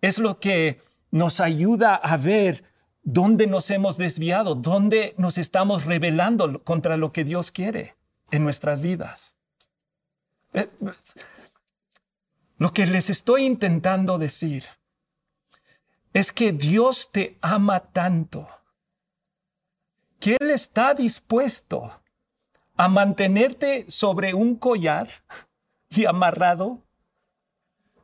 es 0.00 0.18
lo 0.18 0.40
que 0.40 0.80
nos 1.10 1.40
ayuda 1.40 1.96
a 1.96 2.16
ver 2.16 2.64
dónde 3.02 3.46
nos 3.46 3.70
hemos 3.70 3.98
desviado, 3.98 4.54
dónde 4.54 5.14
nos 5.18 5.36
estamos 5.36 5.84
rebelando 5.84 6.64
contra 6.64 6.96
lo 6.96 7.12
que 7.12 7.24
Dios 7.24 7.50
quiere 7.50 7.94
en 8.30 8.42
nuestras 8.42 8.80
vidas. 8.80 9.36
Eh, 10.54 10.70
lo 12.56 12.72
que 12.72 12.86
les 12.86 13.10
estoy 13.10 13.44
intentando 13.44 14.16
decir 14.16 14.64
es 16.14 16.32
que 16.32 16.52
Dios 16.52 17.10
te 17.12 17.36
ama 17.42 17.80
tanto 17.80 18.48
que 20.20 20.38
Él 20.40 20.50
está 20.50 20.94
dispuesto 20.94 22.00
a 22.78 22.88
mantenerte 22.88 23.84
sobre 23.90 24.32
un 24.32 24.56
collar 24.56 25.08
y 25.90 26.06
amarrado 26.06 26.82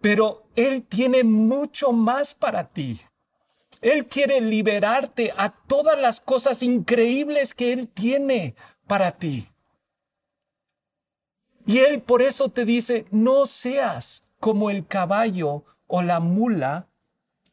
pero 0.04 0.44
Él 0.54 0.82
tiene 0.82 1.24
mucho 1.24 1.90
más 1.90 2.34
para 2.34 2.68
ti. 2.68 3.00
Él 3.80 4.06
quiere 4.06 4.42
liberarte 4.42 5.32
a 5.34 5.48
todas 5.48 5.98
las 5.98 6.20
cosas 6.20 6.62
increíbles 6.62 7.54
que 7.54 7.72
Él 7.72 7.88
tiene 7.88 8.54
para 8.86 9.12
ti. 9.12 9.48
Y 11.64 11.78
Él 11.78 12.02
por 12.02 12.20
eso 12.20 12.50
te 12.50 12.66
dice, 12.66 13.06
no 13.12 13.46
seas 13.46 14.30
como 14.40 14.68
el 14.68 14.86
caballo 14.86 15.64
o 15.86 16.02
la 16.02 16.20
mula 16.20 16.86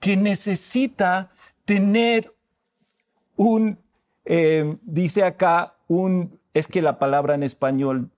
que 0.02 0.17
necesita 0.17 1.32
tener 1.63 2.36
un, 3.38 3.80
eh, 4.26 4.76
dice 4.82 5.24
acá, 5.24 5.78
un, 5.88 6.38
es 6.54 6.68
que 6.68 6.82
la 6.82 7.00
palabra 7.00 7.36
en 7.36 7.44
español 7.44 8.12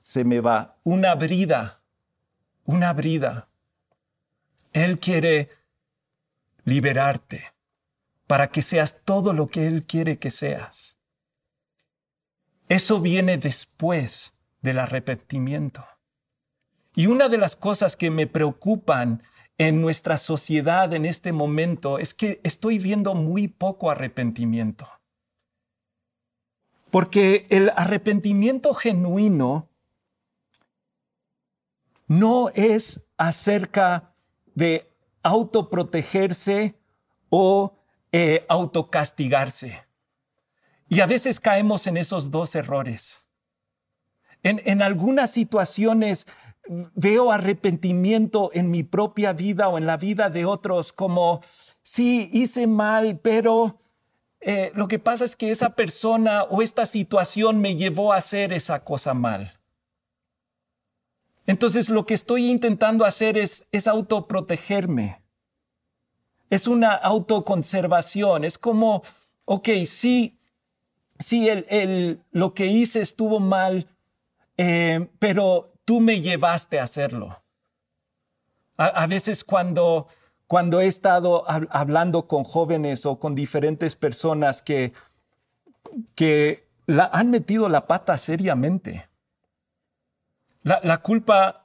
se 0.00 0.24
me 0.24 0.40
va, 0.40 0.76
una 0.84 1.14
brida, 1.14 1.80
una 2.64 2.92
brida. 2.92 3.48
Él 4.72 4.98
quiere 4.98 5.50
liberarte 6.64 7.52
para 8.26 8.48
que 8.48 8.62
seas 8.62 9.02
todo 9.04 9.32
lo 9.32 9.48
que 9.48 9.66
Él 9.66 9.84
quiere 9.84 10.18
que 10.18 10.30
seas. 10.30 10.98
Eso 12.68 13.00
viene 13.00 13.36
después 13.36 14.34
del 14.62 14.78
arrepentimiento. 14.78 15.86
Y 16.94 17.06
una 17.06 17.28
de 17.28 17.38
las 17.38 17.56
cosas 17.56 17.96
que 17.96 18.10
me 18.10 18.26
preocupan 18.26 19.22
en 19.58 19.80
nuestra 19.80 20.16
sociedad 20.16 20.92
en 20.92 21.04
este 21.04 21.32
momento 21.32 21.98
es 21.98 22.14
que 22.14 22.40
estoy 22.42 22.78
viendo 22.78 23.14
muy 23.14 23.48
poco 23.48 23.90
arrepentimiento. 23.90 24.88
Porque 26.92 27.46
el 27.48 27.70
arrepentimiento 27.74 28.74
genuino 28.74 29.70
no 32.06 32.50
es 32.50 33.08
acerca 33.16 34.12
de 34.54 34.92
autoprotegerse 35.22 36.78
o 37.30 37.78
eh, 38.12 38.44
autocastigarse. 38.46 39.86
Y 40.90 41.00
a 41.00 41.06
veces 41.06 41.40
caemos 41.40 41.86
en 41.86 41.96
esos 41.96 42.30
dos 42.30 42.54
errores. 42.54 43.24
En, 44.42 44.60
en 44.66 44.82
algunas 44.82 45.30
situaciones 45.30 46.26
veo 46.94 47.32
arrepentimiento 47.32 48.50
en 48.52 48.70
mi 48.70 48.82
propia 48.82 49.32
vida 49.32 49.70
o 49.70 49.78
en 49.78 49.86
la 49.86 49.96
vida 49.96 50.28
de 50.28 50.44
otros 50.44 50.92
como, 50.92 51.40
sí, 51.82 52.28
hice 52.34 52.66
mal, 52.66 53.18
pero 53.18 53.81
eh, 54.42 54.72
lo 54.74 54.88
que 54.88 54.98
pasa 54.98 55.24
es 55.24 55.36
que 55.36 55.50
esa 55.50 55.70
persona 55.70 56.42
o 56.44 56.62
esta 56.62 56.84
situación 56.84 57.60
me 57.60 57.76
llevó 57.76 58.12
a 58.12 58.16
hacer 58.16 58.52
esa 58.52 58.84
cosa 58.84 59.14
mal. 59.14 59.58
Entonces 61.46 61.88
lo 61.88 62.06
que 62.06 62.14
estoy 62.14 62.50
intentando 62.50 63.04
hacer 63.04 63.38
es, 63.38 63.66
es 63.72 63.86
autoprotegerme. 63.86 65.22
Es 66.50 66.66
una 66.66 66.92
autoconservación. 66.92 68.44
Es 68.44 68.58
como, 68.58 69.02
ok, 69.44 69.68
sí, 69.86 70.38
sí, 71.18 71.48
el, 71.48 72.20
lo 72.30 72.54
que 72.54 72.66
hice 72.66 73.00
estuvo 73.00 73.40
mal, 73.40 73.86
eh, 74.56 75.08
pero 75.18 75.64
tú 75.84 76.00
me 76.00 76.20
llevaste 76.20 76.78
a 76.78 76.84
hacerlo. 76.84 77.42
A, 78.76 79.06
veces 79.06 79.44
cuando, 79.44 80.08
cuando 80.52 80.82
he 80.82 80.86
estado 80.86 81.48
hablando 81.70 82.26
con 82.26 82.44
jóvenes 82.44 83.06
o 83.06 83.18
con 83.18 83.34
diferentes 83.34 83.96
personas 83.96 84.60
que, 84.60 84.92
que 86.14 86.66
han 86.86 87.30
metido 87.30 87.70
la 87.70 87.86
pata 87.86 88.18
seriamente 88.18 89.08
la, 90.62 90.98
culpa, 90.98 91.64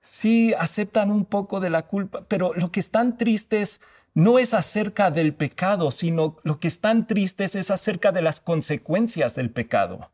sí 0.00 0.54
aceptan 0.54 1.10
un 1.10 1.26
poco 1.26 1.60
de 1.60 1.68
la 1.68 1.82
culpa, 1.82 2.24
pero 2.26 2.54
lo 2.54 2.72
que 2.72 2.80
están 2.80 3.18
tristes 3.18 3.82
no 4.14 4.38
es 4.38 4.54
acerca 4.54 5.10
del 5.10 5.34
pecado, 5.34 5.90
sino 5.90 6.38
lo 6.44 6.60
que 6.60 6.68
están 6.68 7.06
tristes 7.06 7.54
es 7.54 7.70
acerca 7.70 8.12
de 8.12 8.22
las 8.22 8.40
consecuencias 8.40 9.34
del 9.34 9.50
pecado. 9.50 10.10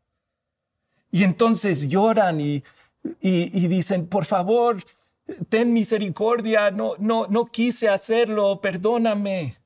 Y 1.09 1.23
entonces 1.23 1.87
lloran 1.87 2.41
y, 2.41 2.65
y, 3.21 3.67
dicen, 3.67 4.07
por 4.07 4.25
favor, 4.25 4.83
ten 5.49 5.73
misericordia, 5.73 6.71
no, 6.71 6.93
no, 6.99 7.27
no 7.27 7.45
quise 7.45 7.89
hacerlo, 7.89 8.61
perdóname. 8.61 9.57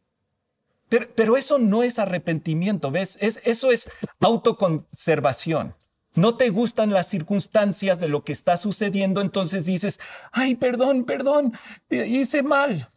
Pero, 0.90 1.38
eso 1.38 1.60
no 1.60 1.84
es 1.84 2.00
arrepentimiento, 2.00 2.90
¿ves? 2.90 3.18
Es, 3.22 3.40
eso 3.44 3.72
es 3.72 3.90
autoconservación 4.22 5.76
no 6.16 6.36
te 6.36 6.50
gustan 6.50 6.92
las 6.92 7.08
circunstancias 7.08 8.00
de 8.00 8.08
lo 8.08 8.24
que 8.24 8.32
está 8.32 8.58
sucediendo, 8.58 9.22
entonces 9.22 9.66
dices, 9.66 10.00
ay, 10.32 10.56
perdón, 10.56 11.06
perdón, 11.06 11.54
hice 11.90 12.44
mal. 12.44 12.90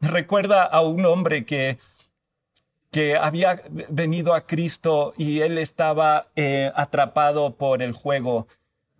Me 0.00 0.08
recuerda 0.08 0.64
a 0.64 0.80
un 0.80 1.04
hombre 1.06 1.44
que, 1.44 1.78
que 2.90 3.16
había 3.16 3.62
venido 3.88 4.34
a 4.34 4.46
Cristo 4.46 5.14
y 5.16 5.40
él 5.40 5.58
estaba 5.58 6.26
eh, 6.36 6.70
atrapado 6.74 7.56
por 7.56 7.82
el 7.82 7.92
juego 7.92 8.46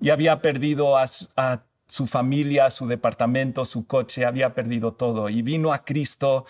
y 0.01 0.11
había 0.11 0.41
perdido 0.41 0.97
a 0.97 1.07
su, 1.89 2.07
familia, 2.07 2.71
su 2.71 2.87
departamento, 2.87 3.65
su 3.65 3.87
coche, 3.87 4.25
había 4.25 4.55
perdido 4.55 4.93
todo 4.93 5.29
y 5.29 5.43
vino 5.43 5.73
a 5.73 5.85
Cristo 5.85 6.45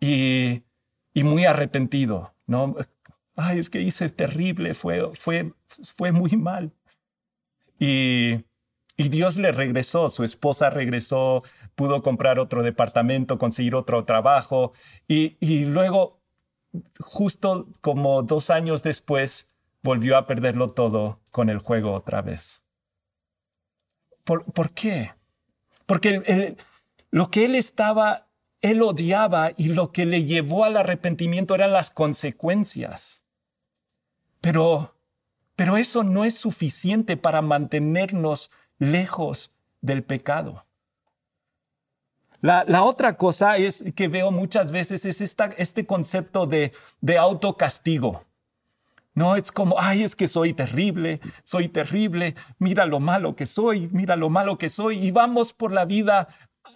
y, 0.00 0.62
muy 1.14 1.44
arrepentido, 1.46 2.34
¿no? 2.46 2.76
ay, 3.36 3.58
es 3.58 3.70
que 3.70 3.80
hice 3.80 4.10
terrible, 4.10 4.74
fue, 4.74 5.10
fue, 5.14 5.52
fue 5.96 6.12
muy 6.12 6.32
mal. 6.36 6.72
y, 7.78 8.44
y 8.96 9.08
Dios 9.08 9.38
le 9.38 9.50
regresó, 9.50 10.08
su 10.08 10.22
esposa 10.22 10.70
regresó, 10.70 11.42
pudo 11.74 12.02
comprar 12.02 12.38
otro 12.38 12.62
departamento, 12.62 13.38
conseguir 13.38 13.74
otro 13.74 14.04
trabajo 14.04 14.72
y, 15.08 15.36
y 15.40 15.64
luego, 15.64 16.20
justo 17.00 17.68
como 17.80 18.22
dos 18.22 18.50
años 18.50 18.82
después, 18.84 19.52
volvió 19.82 20.16
a 20.16 20.26
perderlo 20.26 20.70
todo 20.70 21.20
con 21.30 21.50
el 21.50 21.58
juego 21.58 21.92
otra 21.92 22.22
vez. 22.22 22.63
¿Por, 24.24 24.44
¿por 24.44 24.72
qué? 24.72 25.12
Porque 25.86 26.56
lo 27.10 27.30
que 27.30 27.44
él 27.44 27.54
estaba, 27.54 28.26
él 28.62 28.82
odiaba 28.82 29.52
y 29.56 29.68
lo 29.68 29.92
que 29.92 30.06
le 30.06 30.24
llevó 30.24 30.64
al 30.64 30.76
arrepentimiento 30.76 31.54
eran 31.54 31.72
las 31.72 31.90
consecuencias. 31.90 33.24
Pero, 34.40 34.94
pero 35.56 35.76
eso 35.76 36.02
no 36.02 36.24
es 36.24 36.36
suficiente 36.36 37.16
para 37.16 37.42
mantenernos 37.42 38.50
lejos 38.78 39.52
del 39.80 40.02
pecado. 40.02 40.64
La, 42.40 42.64
la, 42.66 42.82
otra 42.82 43.16
cosa 43.16 43.56
es 43.56 43.84
que 43.94 44.08
veo 44.08 44.30
muchas 44.30 44.70
veces 44.70 45.06
es 45.06 45.22
esta, 45.22 45.46
este 45.56 45.86
concepto 45.86 46.46
de, 46.46 46.72
de 47.00 47.16
autocastigo. 47.16 48.24
No 49.14 49.36
es 49.36 49.52
como, 49.52 49.76
ay, 49.78 50.02
es 50.02 50.16
que 50.16 50.26
soy 50.26 50.54
terrible, 50.54 51.20
soy 51.44 51.68
terrible, 51.68 52.34
mira 52.58 52.84
lo 52.84 52.98
malo 52.98 53.36
que 53.36 53.46
soy, 53.46 53.88
mira 53.92 54.16
lo 54.16 54.28
malo 54.28 54.58
que 54.58 54.68
soy, 54.68 54.98
y 54.98 55.12
vamos 55.12 55.52
por 55.52 55.72
la 55.72 55.84
vida 55.84 56.28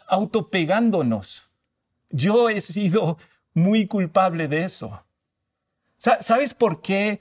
autopegándonos. 0.07 1.51
Yo 2.11 2.48
he 2.48 2.61
sido 2.61 3.18
muy 3.55 3.87
culpable 3.87 4.46
de 4.46 4.64
eso. 4.64 5.05
¿Sabes 5.96 6.55
por 6.55 6.81
qué 6.81 7.20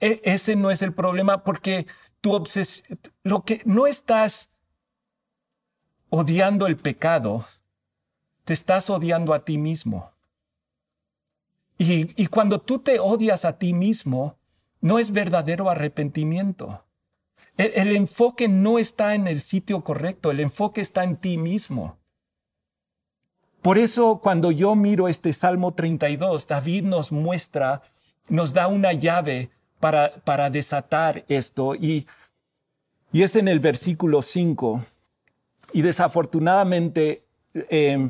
e, 0.00 0.20
ese 0.24 0.56
no 0.56 0.72
es 0.72 0.82
el 0.82 0.92
problema? 0.92 1.44
Porque 1.44 1.86
tu 2.20 2.32
obsesión, 2.34 2.98
lo 3.22 3.44
que 3.44 3.62
no 3.64 3.86
estás 3.86 4.50
odiando 6.10 6.66
el 6.66 6.76
pecado, 6.76 7.44
te 8.44 8.52
estás 8.52 8.90
odiando 8.90 9.32
a 9.32 9.44
ti 9.44 9.58
mismo. 9.58 10.12
Y, 11.78 12.26
cuando 12.26 12.60
tú 12.60 12.80
te 12.80 12.98
odias 12.98 13.44
a 13.44 13.56
ti 13.56 13.72
mismo, 13.72 14.36
no 14.80 14.98
es 14.98 15.12
verdadero 15.12 15.70
arrepentimiento. 15.70 16.84
El, 17.56 17.72
el, 17.74 17.96
enfoque 17.96 18.48
no 18.48 18.80
está 18.80 19.14
en 19.14 19.28
el 19.28 19.40
sitio 19.40 19.84
correcto, 19.84 20.32
el 20.32 20.40
enfoque 20.40 20.80
está 20.80 21.04
en 21.04 21.16
ti 21.16 21.38
mismo. 21.38 21.96
Por 23.62 23.78
eso 23.78 24.20
cuando 24.20 24.50
yo 24.50 24.74
miro 24.74 25.08
este 25.08 25.32
Salmo 25.32 25.74
32, 25.74 26.48
David 26.48 26.84
nos 26.84 27.12
muestra, 27.12 27.82
nos 28.28 28.52
da 28.52 28.66
una 28.66 28.92
llave 28.92 29.50
para, 29.78 30.14
para 30.24 30.50
desatar 30.50 31.24
esto 31.28 31.74
y, 31.74 32.06
y 33.12 33.22
es 33.22 33.36
en 33.36 33.48
el 33.48 33.60
versículo 33.60 34.22
5. 34.22 34.82
Y 35.72 35.82
desafortunadamente 35.82 37.24
eh, 37.54 38.08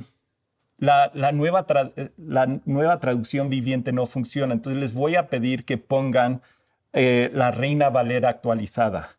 la, 0.78 1.32
nueva 1.32 1.66
eh, 1.96 2.10
la, 2.16 2.46
nueva 2.64 3.00
traducción 3.00 3.48
viviente 3.48 3.92
no 3.92 4.06
funciona. 4.06 4.54
Entonces 4.54 4.80
les 4.80 4.94
voy 4.94 5.16
a 5.16 5.28
pedir 5.28 5.64
que 5.64 5.76
pongan 5.76 6.42
eh, 6.92 7.30
la 7.34 7.50
Reina 7.50 7.90
Valera 7.90 8.30
actualizada. 8.30 9.16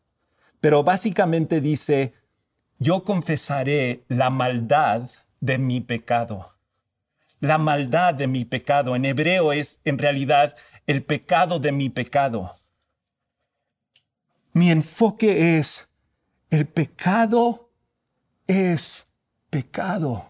Pero 0.61 0.83
básicamente 0.83 1.61
dice, 1.61 2.13
yo 2.79 3.03
confesaré 3.03 4.03
la 4.07 4.29
maldad 4.29 5.09
de 5.39 5.57
mi 5.57 5.81
pecado. 5.81 6.55
La 7.39 7.57
maldad 7.57 8.13
de 8.13 8.27
mi 8.27 8.45
pecado. 8.45 8.95
En 8.95 9.05
hebreo 9.05 9.53
es 9.53 9.79
en 9.85 9.97
realidad 9.97 10.55
el 10.87 11.03
pecado 11.03 11.59
de 11.59 11.71
mi 11.71 11.89
pecado. 11.89 12.55
Mi 14.53 14.71
enfoque 14.71 15.57
es, 15.57 15.89
el 16.49 16.65
pecado 16.65 17.69
es 18.47 19.07
pecado. 19.49 20.28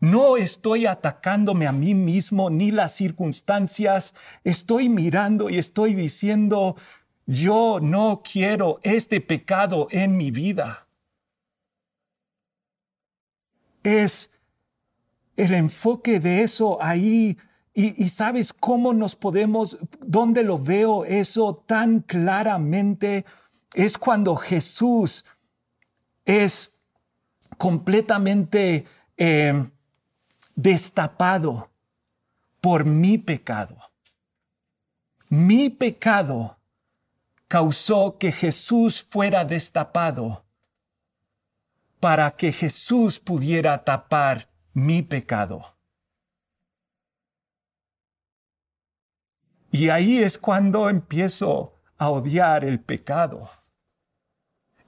No 0.00 0.36
estoy 0.36 0.86
atacándome 0.86 1.66
a 1.66 1.72
mí 1.72 1.94
mismo 1.94 2.50
ni 2.50 2.70
las 2.70 2.92
circunstancias. 2.92 4.14
Estoy 4.44 4.88
mirando 4.88 5.50
y 5.50 5.58
estoy 5.58 5.94
diciendo, 5.94 6.76
yo 7.26 7.80
no 7.82 8.22
quiero 8.22 8.78
este 8.84 9.20
pecado 9.20 9.88
en 9.90 10.16
mi 10.16 10.30
vida. 10.30 10.86
Es 13.82 14.30
el 15.36 15.54
enfoque 15.54 16.20
de 16.20 16.42
eso 16.42 16.80
ahí. 16.80 17.36
Y, 17.74 18.08
sabes 18.08 18.52
cómo 18.52 18.92
nos 18.92 19.14
podemos, 19.14 19.78
dónde 20.00 20.42
lo 20.42 20.58
veo 20.58 21.04
eso 21.04 21.62
tan 21.64 22.00
claramente, 22.00 23.24
es 23.72 23.96
cuando 23.98 24.36
Jesús 24.36 25.24
es 26.24 26.78
completamente... 27.56 28.84
Eh, 29.16 29.64
destapado 30.58 31.70
por 32.60 32.84
mi 32.84 33.16
pecado. 33.16 33.76
Mi 35.28 35.70
pecado 35.70 36.58
causó 37.46 38.18
que 38.18 38.32
Jesús 38.32 39.06
fuera 39.08 39.44
destapado 39.44 40.44
para 42.00 42.32
que 42.32 42.50
Jesús 42.50 43.20
pudiera 43.20 43.84
tapar 43.84 44.50
mi 44.72 45.02
pecado. 45.02 45.76
Y 49.70 49.90
ahí 49.90 50.18
es 50.18 50.38
cuando 50.38 50.88
empiezo 50.88 51.74
a 51.98 52.10
odiar 52.10 52.64
el 52.64 52.80
pecado. 52.80 53.48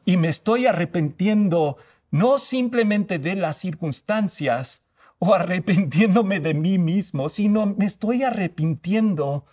Y 0.04 0.16
me 0.16 0.30
estoy 0.30 0.66
arrepentiendo 0.66 1.76
no 2.10 2.38
simplemente 2.38 3.20
de 3.20 3.36
las 3.36 3.58
circunstancias, 3.58 4.84
o 5.20 5.34
arrepintiéndome 5.34 6.40
de 6.40 6.54
mí 6.54 6.78
mismo, 6.78 7.28
sino 7.28 7.66
me 7.66 7.84
estoy 7.84 8.22
arrepintiendo 8.22 9.44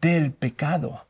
del 0.00 0.32
pecado. 0.32 1.06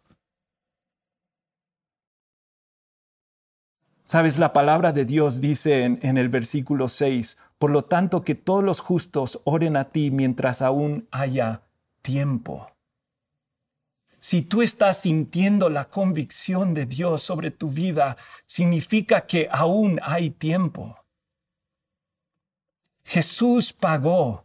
Sabes, 4.03 4.39
la 4.39 4.53
palabra 4.53 4.93
de 4.93 5.05
Dios 5.05 5.41
dice 5.41 5.85
en, 5.85 6.19
el 6.19 6.29
versículo 6.29 6.89
6, 6.89 7.39
por 7.59 7.71
lo 7.71 7.85
tanto 7.85 8.25
que 8.25 8.35
todos 8.35 8.65
los 8.65 8.81
justos 8.81 9.41
oren 9.45 9.77
a 9.77 9.91
ti 9.91 10.11
mientras 10.11 10.63
aún 10.63 11.07
haya 11.11 11.63
tiempo. 12.01 12.69
Si 14.21 14.41
tú 14.41 14.63
estás 14.63 15.03
sintiendo 15.03 15.69
la 15.69 15.89
convicción 15.91 16.73
de 16.75 16.87
Dios 16.87 17.23
sobre 17.23 17.51
tu 17.51 17.69
vida, 17.69 18.17
significa 18.47 19.27
que 19.27 19.49
aún 19.51 20.01
hay 20.03 20.31
tiempo. 20.31 21.02
Jesús 23.05 23.73
pagó 23.73 24.45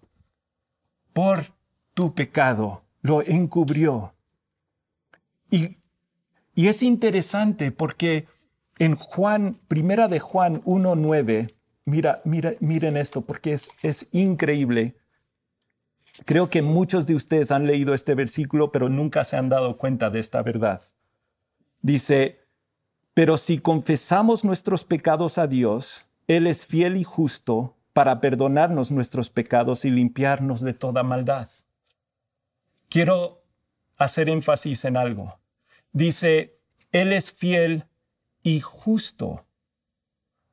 por 1.14 1.46
tu 1.94 2.14
pecado, 2.14 2.84
lo 3.02 3.22
encubrió. 3.24 4.14
Y, 5.50 5.78
y 6.54 6.68
es 6.68 6.84
interesante 6.84 7.72
porque 7.72 8.26
en 8.80 8.96
Juan, 8.96 9.60
primera 9.68 10.08
de 10.08 10.20
Juan 10.20 10.64
1.9, 10.64 11.56
mira, 11.86 12.22
mira, 12.26 12.54
miren 12.60 12.98
esto 12.98 13.22
porque 13.22 13.54
es, 13.54 13.72
es 13.82 14.08
increíble. 14.12 14.96
Creo 16.26 16.50
que 16.50 16.62
muchos 16.62 17.06
de 17.06 17.16
ustedes 17.16 17.52
han 17.52 17.68
leído 17.68 17.94
este 17.94 18.16
versículo, 18.16 18.72
pero 18.72 18.90
nunca 18.90 19.24
se 19.24 19.38
han 19.38 19.50
dado 19.50 19.78
cuenta 19.78 20.10
de 20.10 20.20
esta 20.20 20.42
verdad. 20.42 20.82
Dice, 21.82 22.40
pero 23.14 23.38
si 23.38 23.60
confesamos 23.60 24.44
nuestros 24.44 24.84
pecados 24.84 25.38
a 25.38 25.48
Dios, 25.48 26.08
Él 26.28 26.48
es 26.48 26.66
fiel 26.66 26.98
y 26.98 27.04
justo 27.04 27.77
para 27.98 28.22
perdonarnos 28.22 28.92
nuestros 28.92 29.32
pecados 29.32 29.84
y 29.84 29.90
limpiarnos 29.90 30.62
de 30.62 30.76
toda 30.76 31.02
maldad. 31.02 31.50
Quiero 32.90 33.44
hacer 33.96 34.30
énfasis 34.30 34.86
en 34.86 34.98
algo. 34.98 35.40
Dice, 35.94 36.60
Él 36.92 37.12
es 37.12 37.34
fiel 37.34 37.86
y 38.44 38.60
justo 38.60 39.48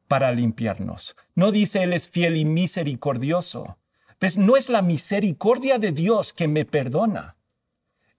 para 0.09 0.33
limpiarnos. 0.33 1.16
No 1.35 1.52
dice 1.52 1.83
Él 1.83 1.92
es 1.92 2.09
fiel 2.09 2.38
y 2.38 2.46
misericordioso. 2.46 3.76
Pues 4.18 4.38
no 4.38 4.57
es 4.57 4.70
la 4.70 4.80
misericordia 4.80 5.78
de 5.78 5.92
Dios 5.92 6.33
que 6.33 6.48
me 6.48 6.64
perdona. 6.64 7.37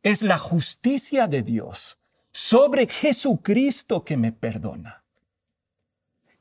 Es 0.04 0.22
la 0.22 0.38
justicia 0.38 1.26
de 1.26 1.42
Dios 1.42 1.98
sobre 2.32 2.86
Jesucristo 2.86 4.06
que 4.06 4.18
me 4.18 4.32
perdona. 4.32 5.04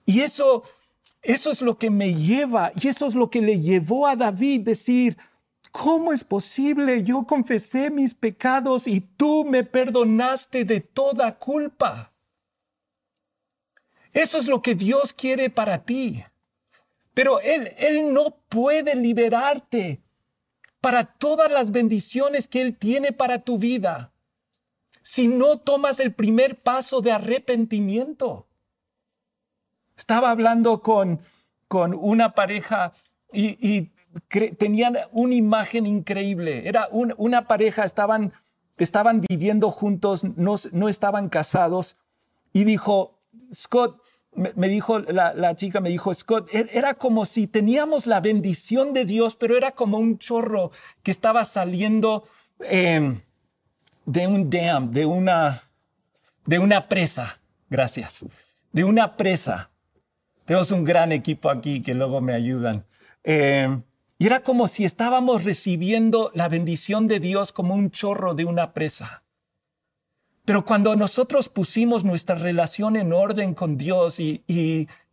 Y 0.05 0.21
eso 0.21 0.65
eso 1.25 1.51
es 1.51 1.63
lo 1.63 1.79
que 1.79 1.91
me 1.91 2.15
lleva 2.15 2.73
y 2.81 2.89
eso 2.89 3.07
es 3.07 3.15
lo 3.15 3.31
que 3.31 3.41
le 3.41 3.61
llevó 3.61 4.07
a 4.07 4.17
David 4.17 4.61
decir, 4.61 5.17
¿cómo 5.73 6.13
es 6.13 6.23
posible? 6.23 7.03
Yo 7.03 7.25
confesé 7.25 7.91
mis 7.91 8.15
pecados 8.15 8.87
y 8.87 9.01
tú 9.01 9.45
me 9.45 9.65
perdonaste 9.65 10.65
de 10.65 10.81
toda 10.81 11.39
culpa. 11.39 12.13
Eso 14.13 14.39
es 14.39 14.47
lo 14.47 14.63
que 14.63 14.75
Dios 14.75 15.13
quiere 15.13 15.51
para 15.51 15.85
ti. 15.85 16.25
Pero 17.15 17.41
Él, 17.41 17.73
Él 17.79 18.13
no 18.13 18.37
puede 18.49 18.95
liberarte 18.95 20.01
para 20.81 21.05
todas 21.05 21.51
las 21.51 21.71
bendiciones 21.71 22.47
que 22.47 22.61
Él 22.61 22.77
tiene 22.77 23.13
para 23.13 23.41
tu 23.41 23.59
vida 23.59 24.13
si 25.05 25.29
no 25.29 25.59
tomas 25.59 26.01
el 26.01 26.15
primer 26.15 26.57
paso 26.57 27.03
de 27.03 27.13
arrepentimiento? 27.13 28.49
Estaba 29.97 30.31
hablando 30.31 30.83
con, 30.83 31.21
con 31.69 31.95
una 31.95 32.35
pareja 32.35 32.93
y, 33.33 33.91
tenían 34.59 34.97
una 35.11 35.35
imagen 35.35 35.87
increíble. 35.87 36.69
Era 36.69 36.89
una 36.93 37.49
pareja, 37.49 37.85
estaban, 37.85 38.33
estaban 38.79 39.21
viviendo 39.21 39.71
juntos, 39.71 40.25
no, 40.25 40.55
no 40.73 40.89
estaban 40.89 41.29
casados. 41.29 41.99
Y 42.53 42.63
dijo, 42.63 43.19
Scott, 43.53 44.01
me, 44.35 44.69
dijo 44.69 45.01
la, 45.01 45.57
chica, 45.57 45.81
me 45.81 45.89
dijo, 45.91 46.13
Scott, 46.13 46.49
e, 46.53 46.69
era 46.73 46.95
como 46.95 47.25
si 47.25 47.47
teníamos 47.47 48.07
la 48.07 48.21
bendición 48.21 48.93
de 48.93 49.05
Dios, 49.05 49.37
pero 49.37 49.57
era 49.57 49.73
como 49.73 49.99
un 49.99 50.19
chorro 50.19 50.71
que 51.03 51.11
estaba 51.11 51.45
saliendo 51.45 52.25
em, 52.61 53.21
de 54.07 54.27
un 54.27 54.51
dam, 54.51 54.91
de 54.93 55.07
una, 55.07 55.63
de 56.47 56.59
una 56.59 56.89
presa. 56.89 57.41
Gracias. 57.71 58.25
De 58.73 58.85
una 58.85 59.17
presa. 59.17 59.71
Tenemos 60.45 60.71
un 60.73 60.85
gran 60.85 61.13
equipo 61.13 61.51
aquí 61.51 61.83
que 61.83 61.95
luego 61.95 62.21
me 62.21 62.35
ayudan. 62.35 62.87
Em, 63.23 63.83
y 64.19 64.27
era 64.27 64.43
como 64.43 64.69
si 64.69 64.85
estábamos 64.85 65.45
recibiendo 65.45 66.31
la 66.35 66.49
bendición 66.49 67.09
de 67.09 67.21
Dios 67.21 67.53
como 67.53 67.75
un 67.75 67.91
chorro 67.91 68.35
de 68.35 68.45
una 68.45 68.73
presa. 68.73 69.25
Pero 70.45 70.65
cuando 70.67 70.95
nosotros 70.95 71.49
pusimos 71.49 72.05
nuestra 72.05 72.35
relación 72.35 72.97
en 72.97 73.15
orden 73.15 73.55
con 73.55 73.79
Dios 73.79 74.21
y, 74.21 74.45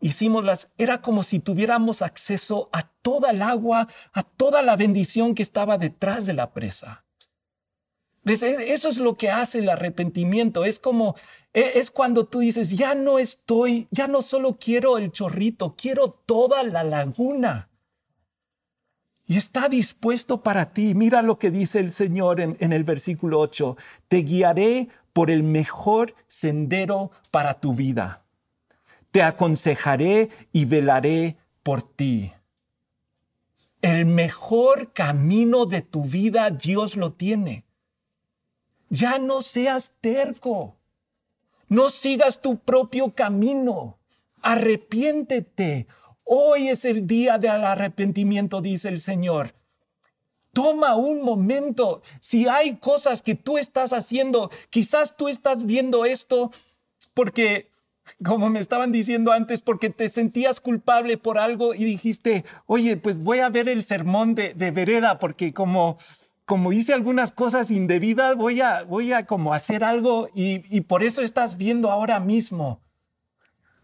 hicimos 0.01 0.43
las, 0.43 0.73
era 0.77 1.01
como 1.01 1.23
si 1.23 1.39
tuviéramos 1.39 2.01
acceso 2.01 2.69
a 2.73 2.83
toda 3.01 3.31
el 3.31 3.41
agua, 3.41 3.87
a 4.11 4.23
toda 4.23 4.61
la 4.61 4.75
bendición 4.75 5.33
que 5.33 5.43
estaba 5.43 5.77
detrás 5.77 6.25
de 6.25 6.33
la 6.33 6.51
presa. 6.51 7.05
Eso 8.23 8.89
es 8.89 8.99
lo 8.99 9.15
que 9.15 9.31
hace 9.31 9.59
el 9.59 9.69
arrepentimiento. 9.69 10.63
Es 10.63 10.79
como, 10.79 11.15
e, 11.53 11.73
es 11.75 11.89
cuando 11.89 12.25
tú 12.25 12.39
dices, 12.39 12.71
ya 12.71 12.93
no 12.93 13.17
estoy, 13.17 13.87
ya 13.89 14.07
no 14.07 14.21
solo 14.21 14.57
quiero 14.59 14.97
el 14.97 15.11
chorrito, 15.11 15.75
quiero 15.75 16.09
toda 16.09 16.63
la 16.63 16.83
laguna. 16.83 17.69
Y 19.25 19.37
está 19.37 19.69
dispuesto 19.69 20.43
para 20.43 20.73
ti. 20.73 20.93
Mira 20.93 21.21
lo 21.21 21.39
que 21.39 21.49
dice 21.49 21.79
el 21.79 21.91
Señor 21.91 22.41
en, 22.41 22.57
en 22.59 22.73
el 22.73 22.83
versículo 22.83 23.39
8. 23.39 23.75
Te 24.07 24.17
guiaré 24.17 24.89
por 25.13 25.31
el 25.31 25.41
mejor 25.41 26.13
sendero 26.27 27.11
para 27.31 27.59
tu 27.59 27.73
vida. 27.73 28.23
Te 29.09 29.23
aconsejaré 29.23 30.29
y 30.51 30.65
velaré 30.65 31.37
por 31.63 31.81
ti. 31.81 32.31
El 33.81 34.05
mejor 34.05 34.93
camino 34.93 35.65
de 35.65 35.81
tu 35.81 36.03
vida 36.03 36.51
Dios 36.51 36.97
lo 36.97 37.13
tiene. 37.13 37.65
Ya 38.91 39.19
no 39.19 39.41
seas 39.41 39.93
terco. 40.01 40.75
No 41.69 41.89
sigas 41.89 42.41
tu 42.41 42.59
propio 42.59 43.15
camino. 43.15 43.97
Arrepiéntete. 44.41 45.87
Hoy 46.25 46.67
es 46.67 46.83
el 46.83 47.07
día 47.07 47.37
del 47.37 47.63
arrepentimiento, 47.63 48.59
dice 48.59 48.89
el 48.89 48.99
Señor. 48.99 49.55
Toma 50.51 50.95
un 50.95 51.21
momento. 51.21 52.01
Si 52.19 52.49
hay 52.49 52.75
cosas 52.75 53.21
que 53.21 53.33
tú 53.35 53.57
estás 53.57 53.93
haciendo, 53.93 54.51
quizás 54.69 55.15
tú 55.15 55.29
estás 55.29 55.65
viendo 55.65 56.03
esto 56.03 56.51
porque, 57.13 57.69
como 58.25 58.49
me 58.49 58.59
estaban 58.59 58.91
diciendo 58.91 59.31
antes, 59.31 59.61
porque 59.61 59.89
te 59.89 60.09
sentías 60.09 60.59
culpable 60.59 61.17
por 61.17 61.37
algo 61.37 61.73
y 61.73 61.85
dijiste, 61.85 62.43
oye, 62.65 62.97
pues 62.97 63.17
voy 63.19 63.39
a 63.39 63.47
ver 63.47 63.69
el 63.69 63.85
sermón 63.85 64.35
de, 64.35 64.53
vereda 64.53 65.17
porque 65.17 65.53
como, 65.53 65.97
como 66.51 66.73
hice 66.73 66.91
algunas 66.93 67.31
cosas 67.31 67.71
indebidas, 67.71 68.35
voy 68.35 68.59
a, 68.59 68.83
voy 68.83 69.13
a 69.13 69.25
como 69.25 69.53
hacer 69.53 69.85
algo 69.85 70.27
y, 70.35 70.61
y 70.75 70.81
por 70.81 71.01
eso 71.01 71.21
estás 71.21 71.55
viendo 71.55 71.89
ahora 71.89 72.19
mismo. 72.19 72.81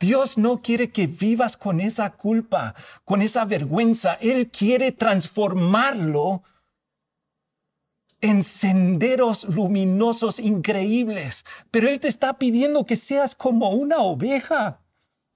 Dios 0.01 0.37
no 0.37 0.61
quiere 0.61 0.91
que 0.91 1.07
vivas 1.07 1.55
con 1.55 1.79
esa 1.79 2.17
culpa, 2.17 2.75
con 3.05 3.21
esa 3.21 3.45
vergüenza. 3.45 4.15
Él 4.15 4.51
quiere 4.51 4.91
transformarlo 4.91 6.43
en 8.19 8.43
senderos 8.43 9.45
luminosos 9.45 10.37
increíbles, 10.37 11.45
pero 11.71 11.87
Él 11.87 12.01
te 12.01 12.09
está 12.09 12.37
pidiendo 12.37 12.85
que 12.85 12.97
seas 12.97 13.33
como 13.33 13.69
una 13.69 13.99
oveja 13.99 14.81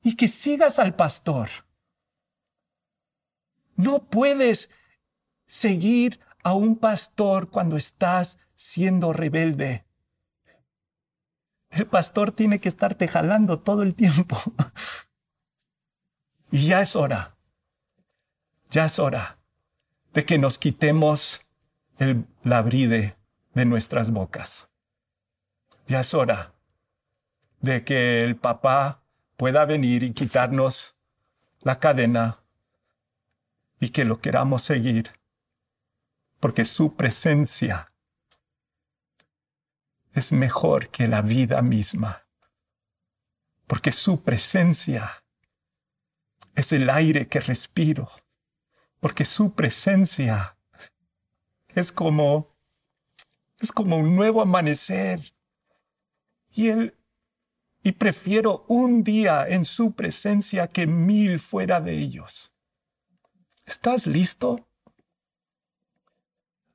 y 0.04 0.18
que 0.18 0.28
sigas 0.28 0.80
al 0.80 0.98
pastor. 0.98 1.50
No 3.78 4.04
puedes 4.04 4.70
seguir 5.46 6.20
a 6.44 6.54
un 6.54 6.78
pastor 6.78 7.50
cuando 7.50 7.78
estás 7.78 8.40
siendo 8.56 9.14
rebelde. 9.14 9.86
El 11.70 11.88
pastor 11.88 12.32
tiene 12.32 12.60
que 12.60 12.70
estarte 12.70 13.08
jalando 13.08 13.60
todo 13.60 13.84
el 13.84 13.96
tiempo. 13.96 14.38
Y 16.54 16.68
ya 16.68 16.82
es 16.82 16.98
hora, 16.98 17.38
ya 18.70 18.84
es 18.84 19.00
hora 19.00 19.40
de 20.14 20.26
que 20.26 20.38
nos 20.38 20.60
quitemos 20.60 21.50
el, 21.98 22.26
la 22.44 22.62
bride 22.62 23.16
de 23.54 23.66
nuestras 23.66 24.12
bocas. 24.12 24.70
Ya 25.88 26.02
es 26.02 26.14
hora 26.14 26.54
de 27.62 27.86
que 27.86 28.26
el 28.26 28.36
papá 28.36 29.02
pueda 29.38 29.64
venir 29.64 30.04
y 30.04 30.14
quitarnos 30.14 30.98
la 31.62 31.80
cadena 31.80 32.40
y 33.80 33.90
que 33.90 34.04
lo 34.04 34.20
queramos 34.20 34.62
seguir, 34.62 35.12
porque 36.42 36.66
su 36.66 36.96
presencia 36.96 37.94
es 40.12 40.32
mejor 40.32 40.90
que 40.90 41.08
la 41.08 41.22
vida 41.22 41.62
misma, 41.62 42.26
porque 43.68 43.92
su 43.92 44.24
presencia 44.24 45.24
es 46.56 46.74
el 46.74 46.90
aire 46.90 47.28
que 47.28 47.40
respiro, 47.40 48.12
porque 49.00 49.24
su 49.24 49.54
presencia 49.54 50.58
es 51.70 51.92
como, 51.92 52.58
es 53.60 53.72
como 53.72 53.98
un 53.98 54.16
nuevo 54.16 54.42
amanecer. 54.42 55.36
Y 56.50 56.70
él, 56.70 56.98
y 57.84 57.92
prefiero 57.94 58.66
un 58.68 59.04
día 59.04 59.48
en 59.48 59.64
su 59.64 59.92
presencia 59.94 60.68
que 60.68 60.88
mil 60.88 61.40
fuera 61.40 61.80
de 61.80 61.98
ellos. 62.00 62.52
¿Estás 63.64 64.08
listo? 64.08 64.71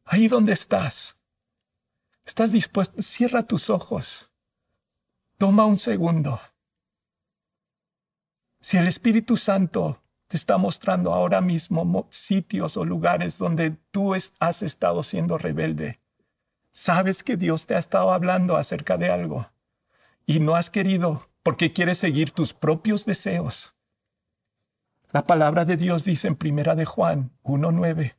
Ahí 0.07 0.29
donde 0.29 0.53
estás. 0.53 1.21
¿Estás 2.25 2.53
dispuesto? 2.53 3.03
Cierra 3.03 3.43
tus 3.43 3.69
ojos. 3.69 4.33
Toma 5.37 5.67
un 5.67 5.77
segundo. 5.77 6.41
Si 8.61 8.79
el 8.79 8.87
Espíritu 8.87 9.37
Santo 9.37 10.03
te 10.29 10.37
está 10.37 10.59
mostrando 10.59 11.13
ahora 11.13 11.41
mismo 11.41 12.07
sitios 12.11 12.77
o 12.77 12.85
lugares 12.85 13.39
donde 13.39 13.71
tú 13.91 14.15
has 14.15 14.63
estado 14.63 15.03
siendo 15.03 15.39
rebelde. 15.39 16.01
Sabes 16.73 17.23
que 17.23 17.37
Dios 17.37 17.67
te 17.67 17.75
ha 17.75 17.79
estado 17.79 18.13
hablando 18.13 18.57
acerca 18.57 18.99
de 18.99 19.11
algo 19.11 19.51
y 20.27 20.41
no 20.41 20.57
has 20.57 20.69
querido 20.69 21.29
porque 21.43 21.73
quieres 21.73 21.99
seguir 21.99 22.33
tus 22.33 22.53
propios 22.53 23.07
deseos. 23.07 23.75
La 25.13 25.27
palabra 25.27 25.65
de 25.65 25.77
Dios 25.77 26.05
dice 26.05 26.29
en 26.29 26.37
Primera 26.37 26.75
de 26.75 26.85
Juan 26.85 27.31
1:9, 27.45 28.17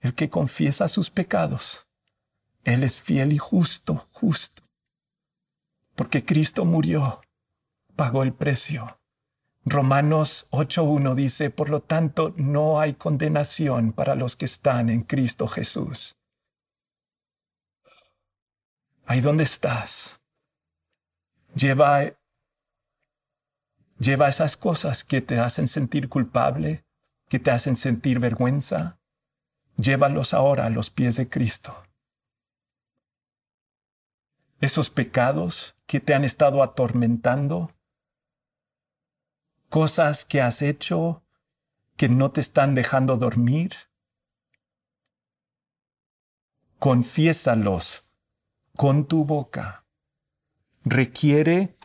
el 0.00 0.14
que 0.14 0.30
confiesa 0.30 0.88
sus 0.88 1.10
pecados, 1.10 1.88
él 2.64 2.82
es 2.84 3.00
fiel 3.00 3.32
y 3.32 3.38
justo, 3.38 4.08
justo. 4.12 4.62
Porque 5.94 6.24
Cristo 6.24 6.64
murió, 6.64 7.20
pagó 7.96 8.22
el 8.22 8.32
precio 8.32 9.00
Romanos 9.64 10.48
8.1 10.50 11.14
dice, 11.14 11.50
por 11.50 11.68
lo 11.68 11.80
tanto, 11.80 12.32
no 12.36 12.80
hay 12.80 12.94
condenación 12.94 13.92
para 13.92 14.14
los 14.14 14.36
que 14.36 14.46
están 14.46 14.88
en 14.88 15.02
Cristo 15.02 15.46
Jesús. 15.46 16.18
Ahí 19.04 19.20
donde 19.20 19.44
estás, 19.44 20.20
lleva, 21.54 22.14
lleva 23.98 24.28
esas 24.28 24.56
cosas 24.56 25.04
que 25.04 25.20
te 25.20 25.38
hacen 25.38 25.68
sentir 25.68 26.08
culpable, 26.08 26.84
que 27.28 27.38
te 27.38 27.50
hacen 27.50 27.76
sentir 27.76 28.18
vergüenza, 28.18 28.99
llévalos 29.80 30.34
ahora 30.34 30.66
a 30.66 30.70
los 30.70 30.90
pies 30.90 31.16
de 31.16 31.28
Cristo. 31.28 31.76
Esos 34.60 34.90
pecados 34.90 35.76
que 35.86 36.00
te 36.00 36.14
han 36.14 36.24
estado 36.24 36.62
atormentando, 36.62 37.72
cosas 39.68 40.24
que 40.24 40.42
has 40.42 40.62
hecho 40.62 41.22
que 41.96 42.08
no 42.08 42.30
te 42.30 42.40
están 42.40 42.74
dejando 42.74 43.16
dormir. 43.16 43.74
Confiésalos 46.78 48.08
con 48.76 49.06
tu 49.06 49.24
boca. 49.24 49.84
Requiere 50.82 51.76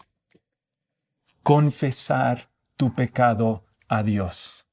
confesar 1.44 2.50
tu 2.78 2.96
pecado 2.96 3.66
a 3.88 4.04
Dios. 4.04 4.65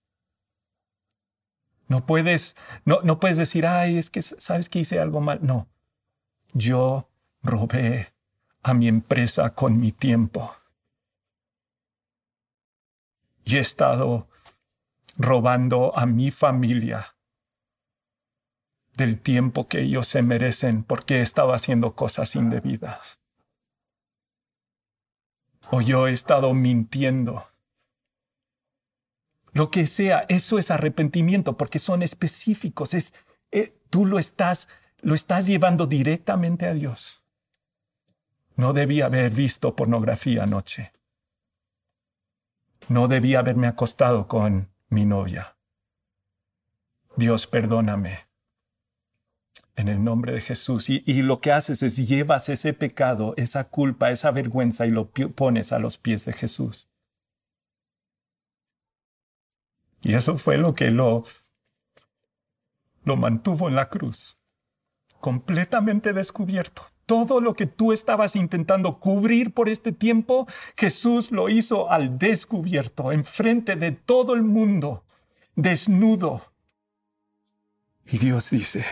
No 1.93 2.07
puedes, 2.07 2.57
no, 2.87 3.03
no 3.03 3.21
puedes 3.21 3.37
decir, 3.37 3.67
ay, 3.67 3.99
es 3.99 4.09
que 4.09 4.23
sabes 4.23 4.71
que 4.71 4.79
hice 4.79 4.99
algo 4.99 5.21
mal. 5.21 5.41
No, 5.43 5.69
yo 6.55 7.11
robé 7.43 8.15
a 8.63 8.73
mi 8.73 8.89
empresa 8.89 9.55
con 9.55 9.79
mi 9.79 9.93
tiempo. 9.93 10.57
Y 13.45 13.57
he 13.57 13.61
estado 13.61 14.27
robando 15.19 15.93
a 15.95 16.07
mi 16.07 16.31
familia 16.31 17.15
del 18.95 19.21
tiempo 19.21 19.69
que 19.69 19.83
ellos 19.83 20.09
se 20.09 20.23
merecen 20.23 20.85
porque 20.85 21.19
he 21.19 21.21
estado 21.21 21.53
haciendo 21.53 21.95
cosas 21.95 22.35
indebidas. 22.37 23.21
O 25.71 25.83
yo 25.83 26.09
he 26.09 26.13
estado 26.13 26.55
mintiendo. 26.55 27.52
Lo 29.53 29.71
que 29.71 29.87
sea, 29.87 30.25
eso 30.29 30.59
es 30.59 30.71
arrepentimiento 30.71 31.57
porque 31.57 31.79
son 31.79 32.03
específicos. 32.03 32.95
Es, 32.95 33.15
eh, 33.51 33.75
tú 33.91 34.07
lo 34.07 34.19
estás, 34.19 34.69
lo 35.01 35.15
estás 35.15 35.47
llevando 35.47 35.87
directamente 35.87 36.67
a 36.67 36.75
Dios. 36.75 37.23
No 38.57 38.73
debía 38.73 39.07
haber 39.07 39.31
visto 39.31 39.77
pornografía 39.77 40.45
anoche. 40.45 40.93
No 42.89 43.09
debía 43.09 43.41
haberme 43.41 43.67
acostado 43.67 44.27
con 44.27 44.71
mi 44.89 45.05
novia. 45.05 45.57
Dios, 47.17 47.47
perdóname 47.47 48.33
en 49.77 49.89
el 49.89 50.03
nombre 50.03 50.33
de 50.33 50.41
Jesús. 50.41 50.89
Y, 50.89 51.23
lo 51.23 51.41
que 51.41 51.53
haces 51.53 51.83
es 51.83 51.97
llevas 51.97 52.49
ese 52.49 52.73
pecado, 52.73 53.35
esa 53.37 53.65
culpa, 53.65 54.11
esa 54.11 54.31
vergüenza 54.31 54.87
y 54.87 54.91
lo 54.91 55.11
pones 55.11 55.73
a 55.73 55.79
los 55.79 55.99
pies 55.99 56.25
de 56.25 56.33
Jesús. 56.33 56.92
Y 60.03 60.15
eso 60.15 60.37
fue 60.37 60.59
lo 60.59 60.75
que 60.75 60.91
lo, 60.91 61.25
lo 63.05 63.17
mantuvo 63.17 63.69
en 63.69 63.77
la 63.77 63.89
cruz, 63.89 64.39
completamente 65.21 66.13
descubierto. 66.13 66.83
Todo 67.07 67.41
lo 67.41 67.55
que 67.55 67.67
tú 67.67 67.93
estabas 67.93 68.37
intentando 68.37 68.99
cubrir 68.99 69.55
por 69.55 69.69
este 69.69 69.93
tiempo, 69.93 70.47
Jesús 70.77 71.31
lo 71.31 71.49
hizo 71.49 71.91
al 71.91 72.19
descubierto, 72.19 73.13
enfrente 73.13 73.77
de 73.77 73.93
todo 73.93 74.35
el 74.35 74.43
mundo, 74.43 75.05
desnudo. 75.55 76.43
Y 78.07 78.19
Dios 78.19 78.51
dice, 78.51 78.85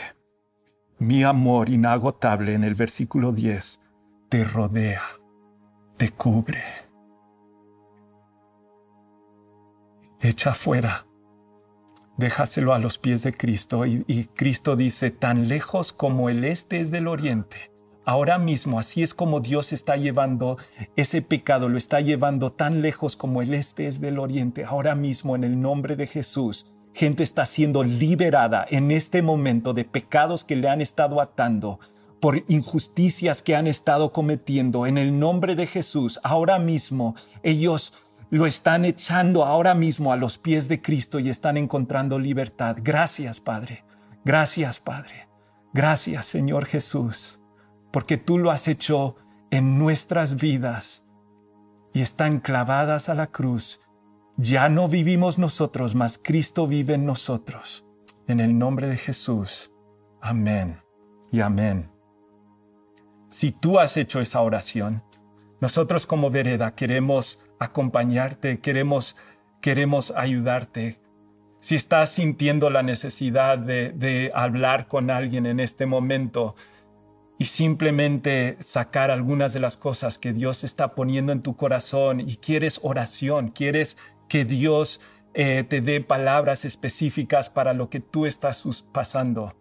mi 0.99 1.25
amor 1.25 1.69
inagotable 1.69 2.55
en 2.55 2.63
el 2.63 2.75
versículo 2.75 3.33
10 3.33 3.81
te 4.29 4.45
rodea, 4.45 5.03
te 5.97 6.11
cubre. 6.11 6.90
Echa 10.21 10.55
fuera, 10.55 11.07
déjaselo 12.17 12.75
a 12.75 12.79
los 12.79 12.99
pies 12.99 13.23
de 13.23 13.33
Cristo 13.33 13.87
y, 13.87 14.05
y 14.07 14.25
Cristo 14.25 14.77
dice, 14.77 15.11
tan 15.11 15.49
lejos 15.49 15.93
como 15.93 16.29
el 16.29 16.45
este 16.45 16.81
es 16.81 16.91
del 16.91 17.09
oriente, 17.09 17.71
ahora 18.05 18.39
mismo 18.39 18.79
así 18.79 19.03
es 19.03 19.15
como 19.15 19.41
Dios 19.41 19.73
está 19.73 19.97
llevando 19.97 20.59
ese 20.97 21.23
pecado, 21.23 21.69
lo 21.69 21.79
está 21.79 22.01
llevando 22.01 22.53
tan 22.53 22.83
lejos 22.83 23.17
como 23.17 23.41
el 23.41 23.55
este 23.55 23.87
es 23.87 24.01
del 24.01 24.19
oriente, 24.19 24.65
ahora 24.65 24.95
mismo 24.95 25.37
en 25.37 25.45
el 25.45 25.61
nombre 25.61 25.97
de 25.97 26.07
Jesús 26.07 26.77
Gente 26.93 27.23
está 27.23 27.47
siendo 27.47 27.85
liberada 27.85 28.67
en 28.69 28.91
este 28.91 29.23
momento 29.23 29.73
de 29.73 29.85
pecados 29.85 30.45
que 30.45 30.57
le 30.57 30.69
han 30.69 30.81
estado 30.81 31.21
atando, 31.21 31.79
por 32.21 32.43
injusticias 32.49 33.43
que 33.43 33.55
han 33.55 33.67
estado 33.67 34.13
cometiendo. 34.13 34.87
En 34.87 34.99
el 34.99 35.19
nombre 35.19 35.55
de 35.55 35.67
Jesús, 35.67 36.21
ahora 36.23 36.59
mismo 36.59 37.15
ellos 37.43 37.95
lo 38.31 38.47
están 38.47 38.85
echando 38.85 39.45
ahora 39.45 39.75
mismo 39.75 40.13
a 40.13 40.17
los 40.17 40.39
pies 40.39 40.69
de 40.69 40.81
Cristo 40.81 41.19
y 41.19 41.29
están 41.29 41.57
encontrando 41.57 42.19
libertad. 42.19 42.77
Gracias, 42.81 43.41
Padre. 43.41 43.85
Gracias, 44.25 44.79
Padre. 44.81 45.29
Gracias, 45.73 46.27
Señor 46.27 46.67
Jesús, 46.67 47.41
porque 47.93 48.17
tú 48.17 48.39
lo 48.39 48.51
has 48.51 48.69
hecho 48.69 49.17
en 49.51 49.79
nuestras 49.79 50.37
vidas 50.37 51.05
y 51.93 52.03
están 52.03 52.41
clavadas 52.41 53.09
a 53.09 53.15
la 53.15 53.29
cruz 53.29 53.81
ya 54.43 54.71
no 54.71 54.89
vivimos 54.89 55.39
nosotros, 55.39 55.95
mas 55.95 56.19
Cristo 56.19 56.67
vive 56.67 56.95
en 56.95 57.05
nosotros. 57.05 57.85
En 58.27 58.41
el 58.41 58.57
nombre 58.57 58.89
de 58.89 58.97
Jesús. 58.97 59.71
Amén 60.23 60.81
y 61.31 61.41
amén. 61.41 61.91
Si 63.29 63.53
tú 63.53 63.79
has 63.79 63.99
hecho 63.99 64.19
esa 64.19 64.41
oración, 64.41 65.05
nosotros 65.61 66.07
como 66.07 66.31
vereda 66.31 66.75
queremos 66.75 67.45
acompañarte, 67.61 68.59
queremos, 68.59 69.17
queremos 69.61 70.13
ayudarte. 70.17 70.99
Si 71.61 71.77
estás 71.77 72.11
sintiendo 72.11 72.71
la 72.71 72.83
necesidad 72.83 73.59
de, 73.59 73.93
de 73.93 74.33
hablar 74.35 74.89
con 74.89 75.11
alguien 75.11 75.47
en 75.47 75.61
este 75.61 75.87
momento, 75.87 76.57
y 77.41 77.47
simplemente 77.47 78.59
sacar 78.61 79.11
algunas 79.11 79.55
de 79.55 79.61
las 79.61 79.79
cosas 79.79 80.19
que 80.19 80.35
Dios 80.35 80.63
está 80.63 80.95
poniendo 80.95 81.33
en 81.33 81.41
tu 81.41 81.57
corazón 81.57 82.21
y 82.21 82.37
quieres 82.37 82.81
oración, 82.83 83.49
quieres 83.49 83.97
que 84.29 84.45
Dios 84.45 85.01
eh, 85.33 85.65
te 85.67 85.81
dé 85.81 86.03
palabras 86.03 86.67
específicas 86.67 87.49
para 87.49 87.73
lo 87.73 87.89
que 87.89 88.01
tú 88.01 88.27
estás 88.27 88.85
pasando. 88.93 89.55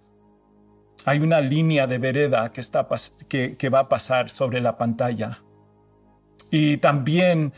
Hay 1.06 1.20
una 1.20 1.40
línea 1.40 1.88
de 1.88 2.00
vereda 2.00 2.52
que, 2.52 2.60
está, 2.60 2.86
que, 3.30 3.56
que 3.56 3.70
va 3.70 3.80
a 3.80 3.88
pasar 3.88 4.30
sobre 4.30 4.60
la 4.60 4.78
pantalla. 4.78 5.42
Y 6.52 6.78
también 6.78 7.54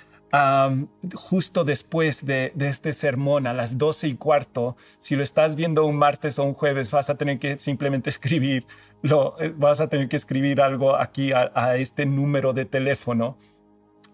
justo 1.13 1.63
después 1.63 2.25
de, 2.25 2.53
este 2.59 2.93
sermón, 2.93 3.47
a 3.47 3.53
las 3.53 3.77
doce 3.77 4.07
y 4.07 4.15
cuarto, 4.15 4.77
si 4.99 5.15
lo 5.15 5.23
estás 5.23 5.55
viendo 5.55 5.85
un 5.85 5.97
martes 5.97 6.39
o 6.39 6.43
un 6.43 6.53
jueves, 6.53 6.91
vas 6.91 7.09
a 7.09 7.15
tener 7.15 7.39
que 7.39 7.59
simplemente 7.59 8.09
escribir, 8.11 8.65
lo, 9.01 9.35
eh, 9.39 9.53
vas 9.55 9.81
a 9.81 9.87
tener 9.87 10.07
que 10.07 10.15
escribir 10.15 10.61
algo 10.61 10.95
aquí 10.95 11.33
a, 11.33 11.51
a 11.53 11.77
este 11.77 12.05
número 12.05 12.53
de 12.53 12.65
teléfono 12.65 13.37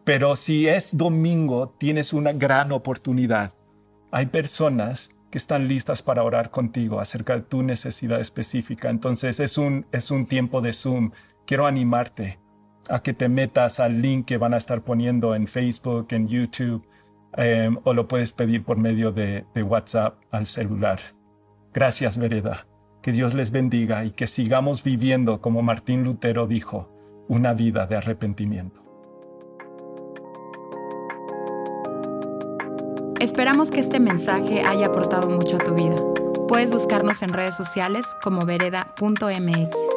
pero 0.08 0.38
si 0.38 0.70
es 0.70 0.96
domingo, 0.96 1.76
tienes 1.78 2.14
una 2.14 2.32
gran 2.32 2.72
oportunidad. 2.72 3.52
Hay 4.10 4.28
personas 4.28 5.12
que 5.30 5.38
están 5.38 5.68
listas 5.68 6.02
para 6.02 6.24
orar 6.24 6.50
contigo 6.50 7.02
acerca 7.02 7.36
de 7.36 7.42
tu 7.42 7.62
necesidad 7.62 8.22
específica. 8.22 8.90
Entonces 8.90 9.42
es 9.42 9.58
un, 9.58 9.86
es 9.92 10.10
un 10.10 10.26
tiempo 10.26 10.62
de 10.62 10.72
Zoom. 10.72 11.12
Quiero 11.46 11.68
animarte 11.68 12.40
a 12.90 13.02
que 13.02 13.14
te 13.14 13.30
metas 13.30 13.80
al 13.80 14.02
link 14.02 14.26
que 14.26 14.38
van 14.38 14.54
a 14.54 14.58
estar 14.58 14.82
poniendo 14.82 15.36
en 15.36 15.48
Facebook, 15.48 16.08
en 16.12 16.28
YouTube, 16.28 16.88
em, 17.34 17.78
o 17.84 17.94
lo 17.94 18.08
puedes 18.08 18.34
pedir 18.34 18.64
por 18.64 18.78
medio 18.78 19.12
de, 19.12 19.46
de 19.54 19.64
WhatsApp 19.64 20.20
al 20.32 20.46
celular. 20.46 21.00
Gracias, 21.74 22.18
Vereda. 22.18 22.68
Que 23.02 23.12
Dios 23.12 23.34
les 23.34 23.52
bendiga 23.52 24.04
y 24.06 24.12
que 24.12 24.28
sigamos 24.28 24.84
viviendo, 24.84 25.42
como 25.42 25.62
Martín 25.62 26.04
Lutero 26.04 26.48
dijo, 26.48 26.90
una 27.28 27.54
vida 27.54 27.86
de 27.86 27.96
arrepentimiento. 27.96 28.82
Esperamos 33.20 33.72
que 33.72 33.80
este 33.80 34.00
mensaje 34.00 34.62
haya 34.62 34.88
aportado 34.88 35.30
mucho 35.30 35.56
a 35.56 35.60
tu 35.60 35.74
vida. 35.74 35.96
Puedes 36.48 36.72
buscarnos 36.72 37.24
en 37.24 37.30
redes 37.30 37.56
sociales 37.56 38.06
como 38.24 38.46
vereda.mx. 38.46 39.97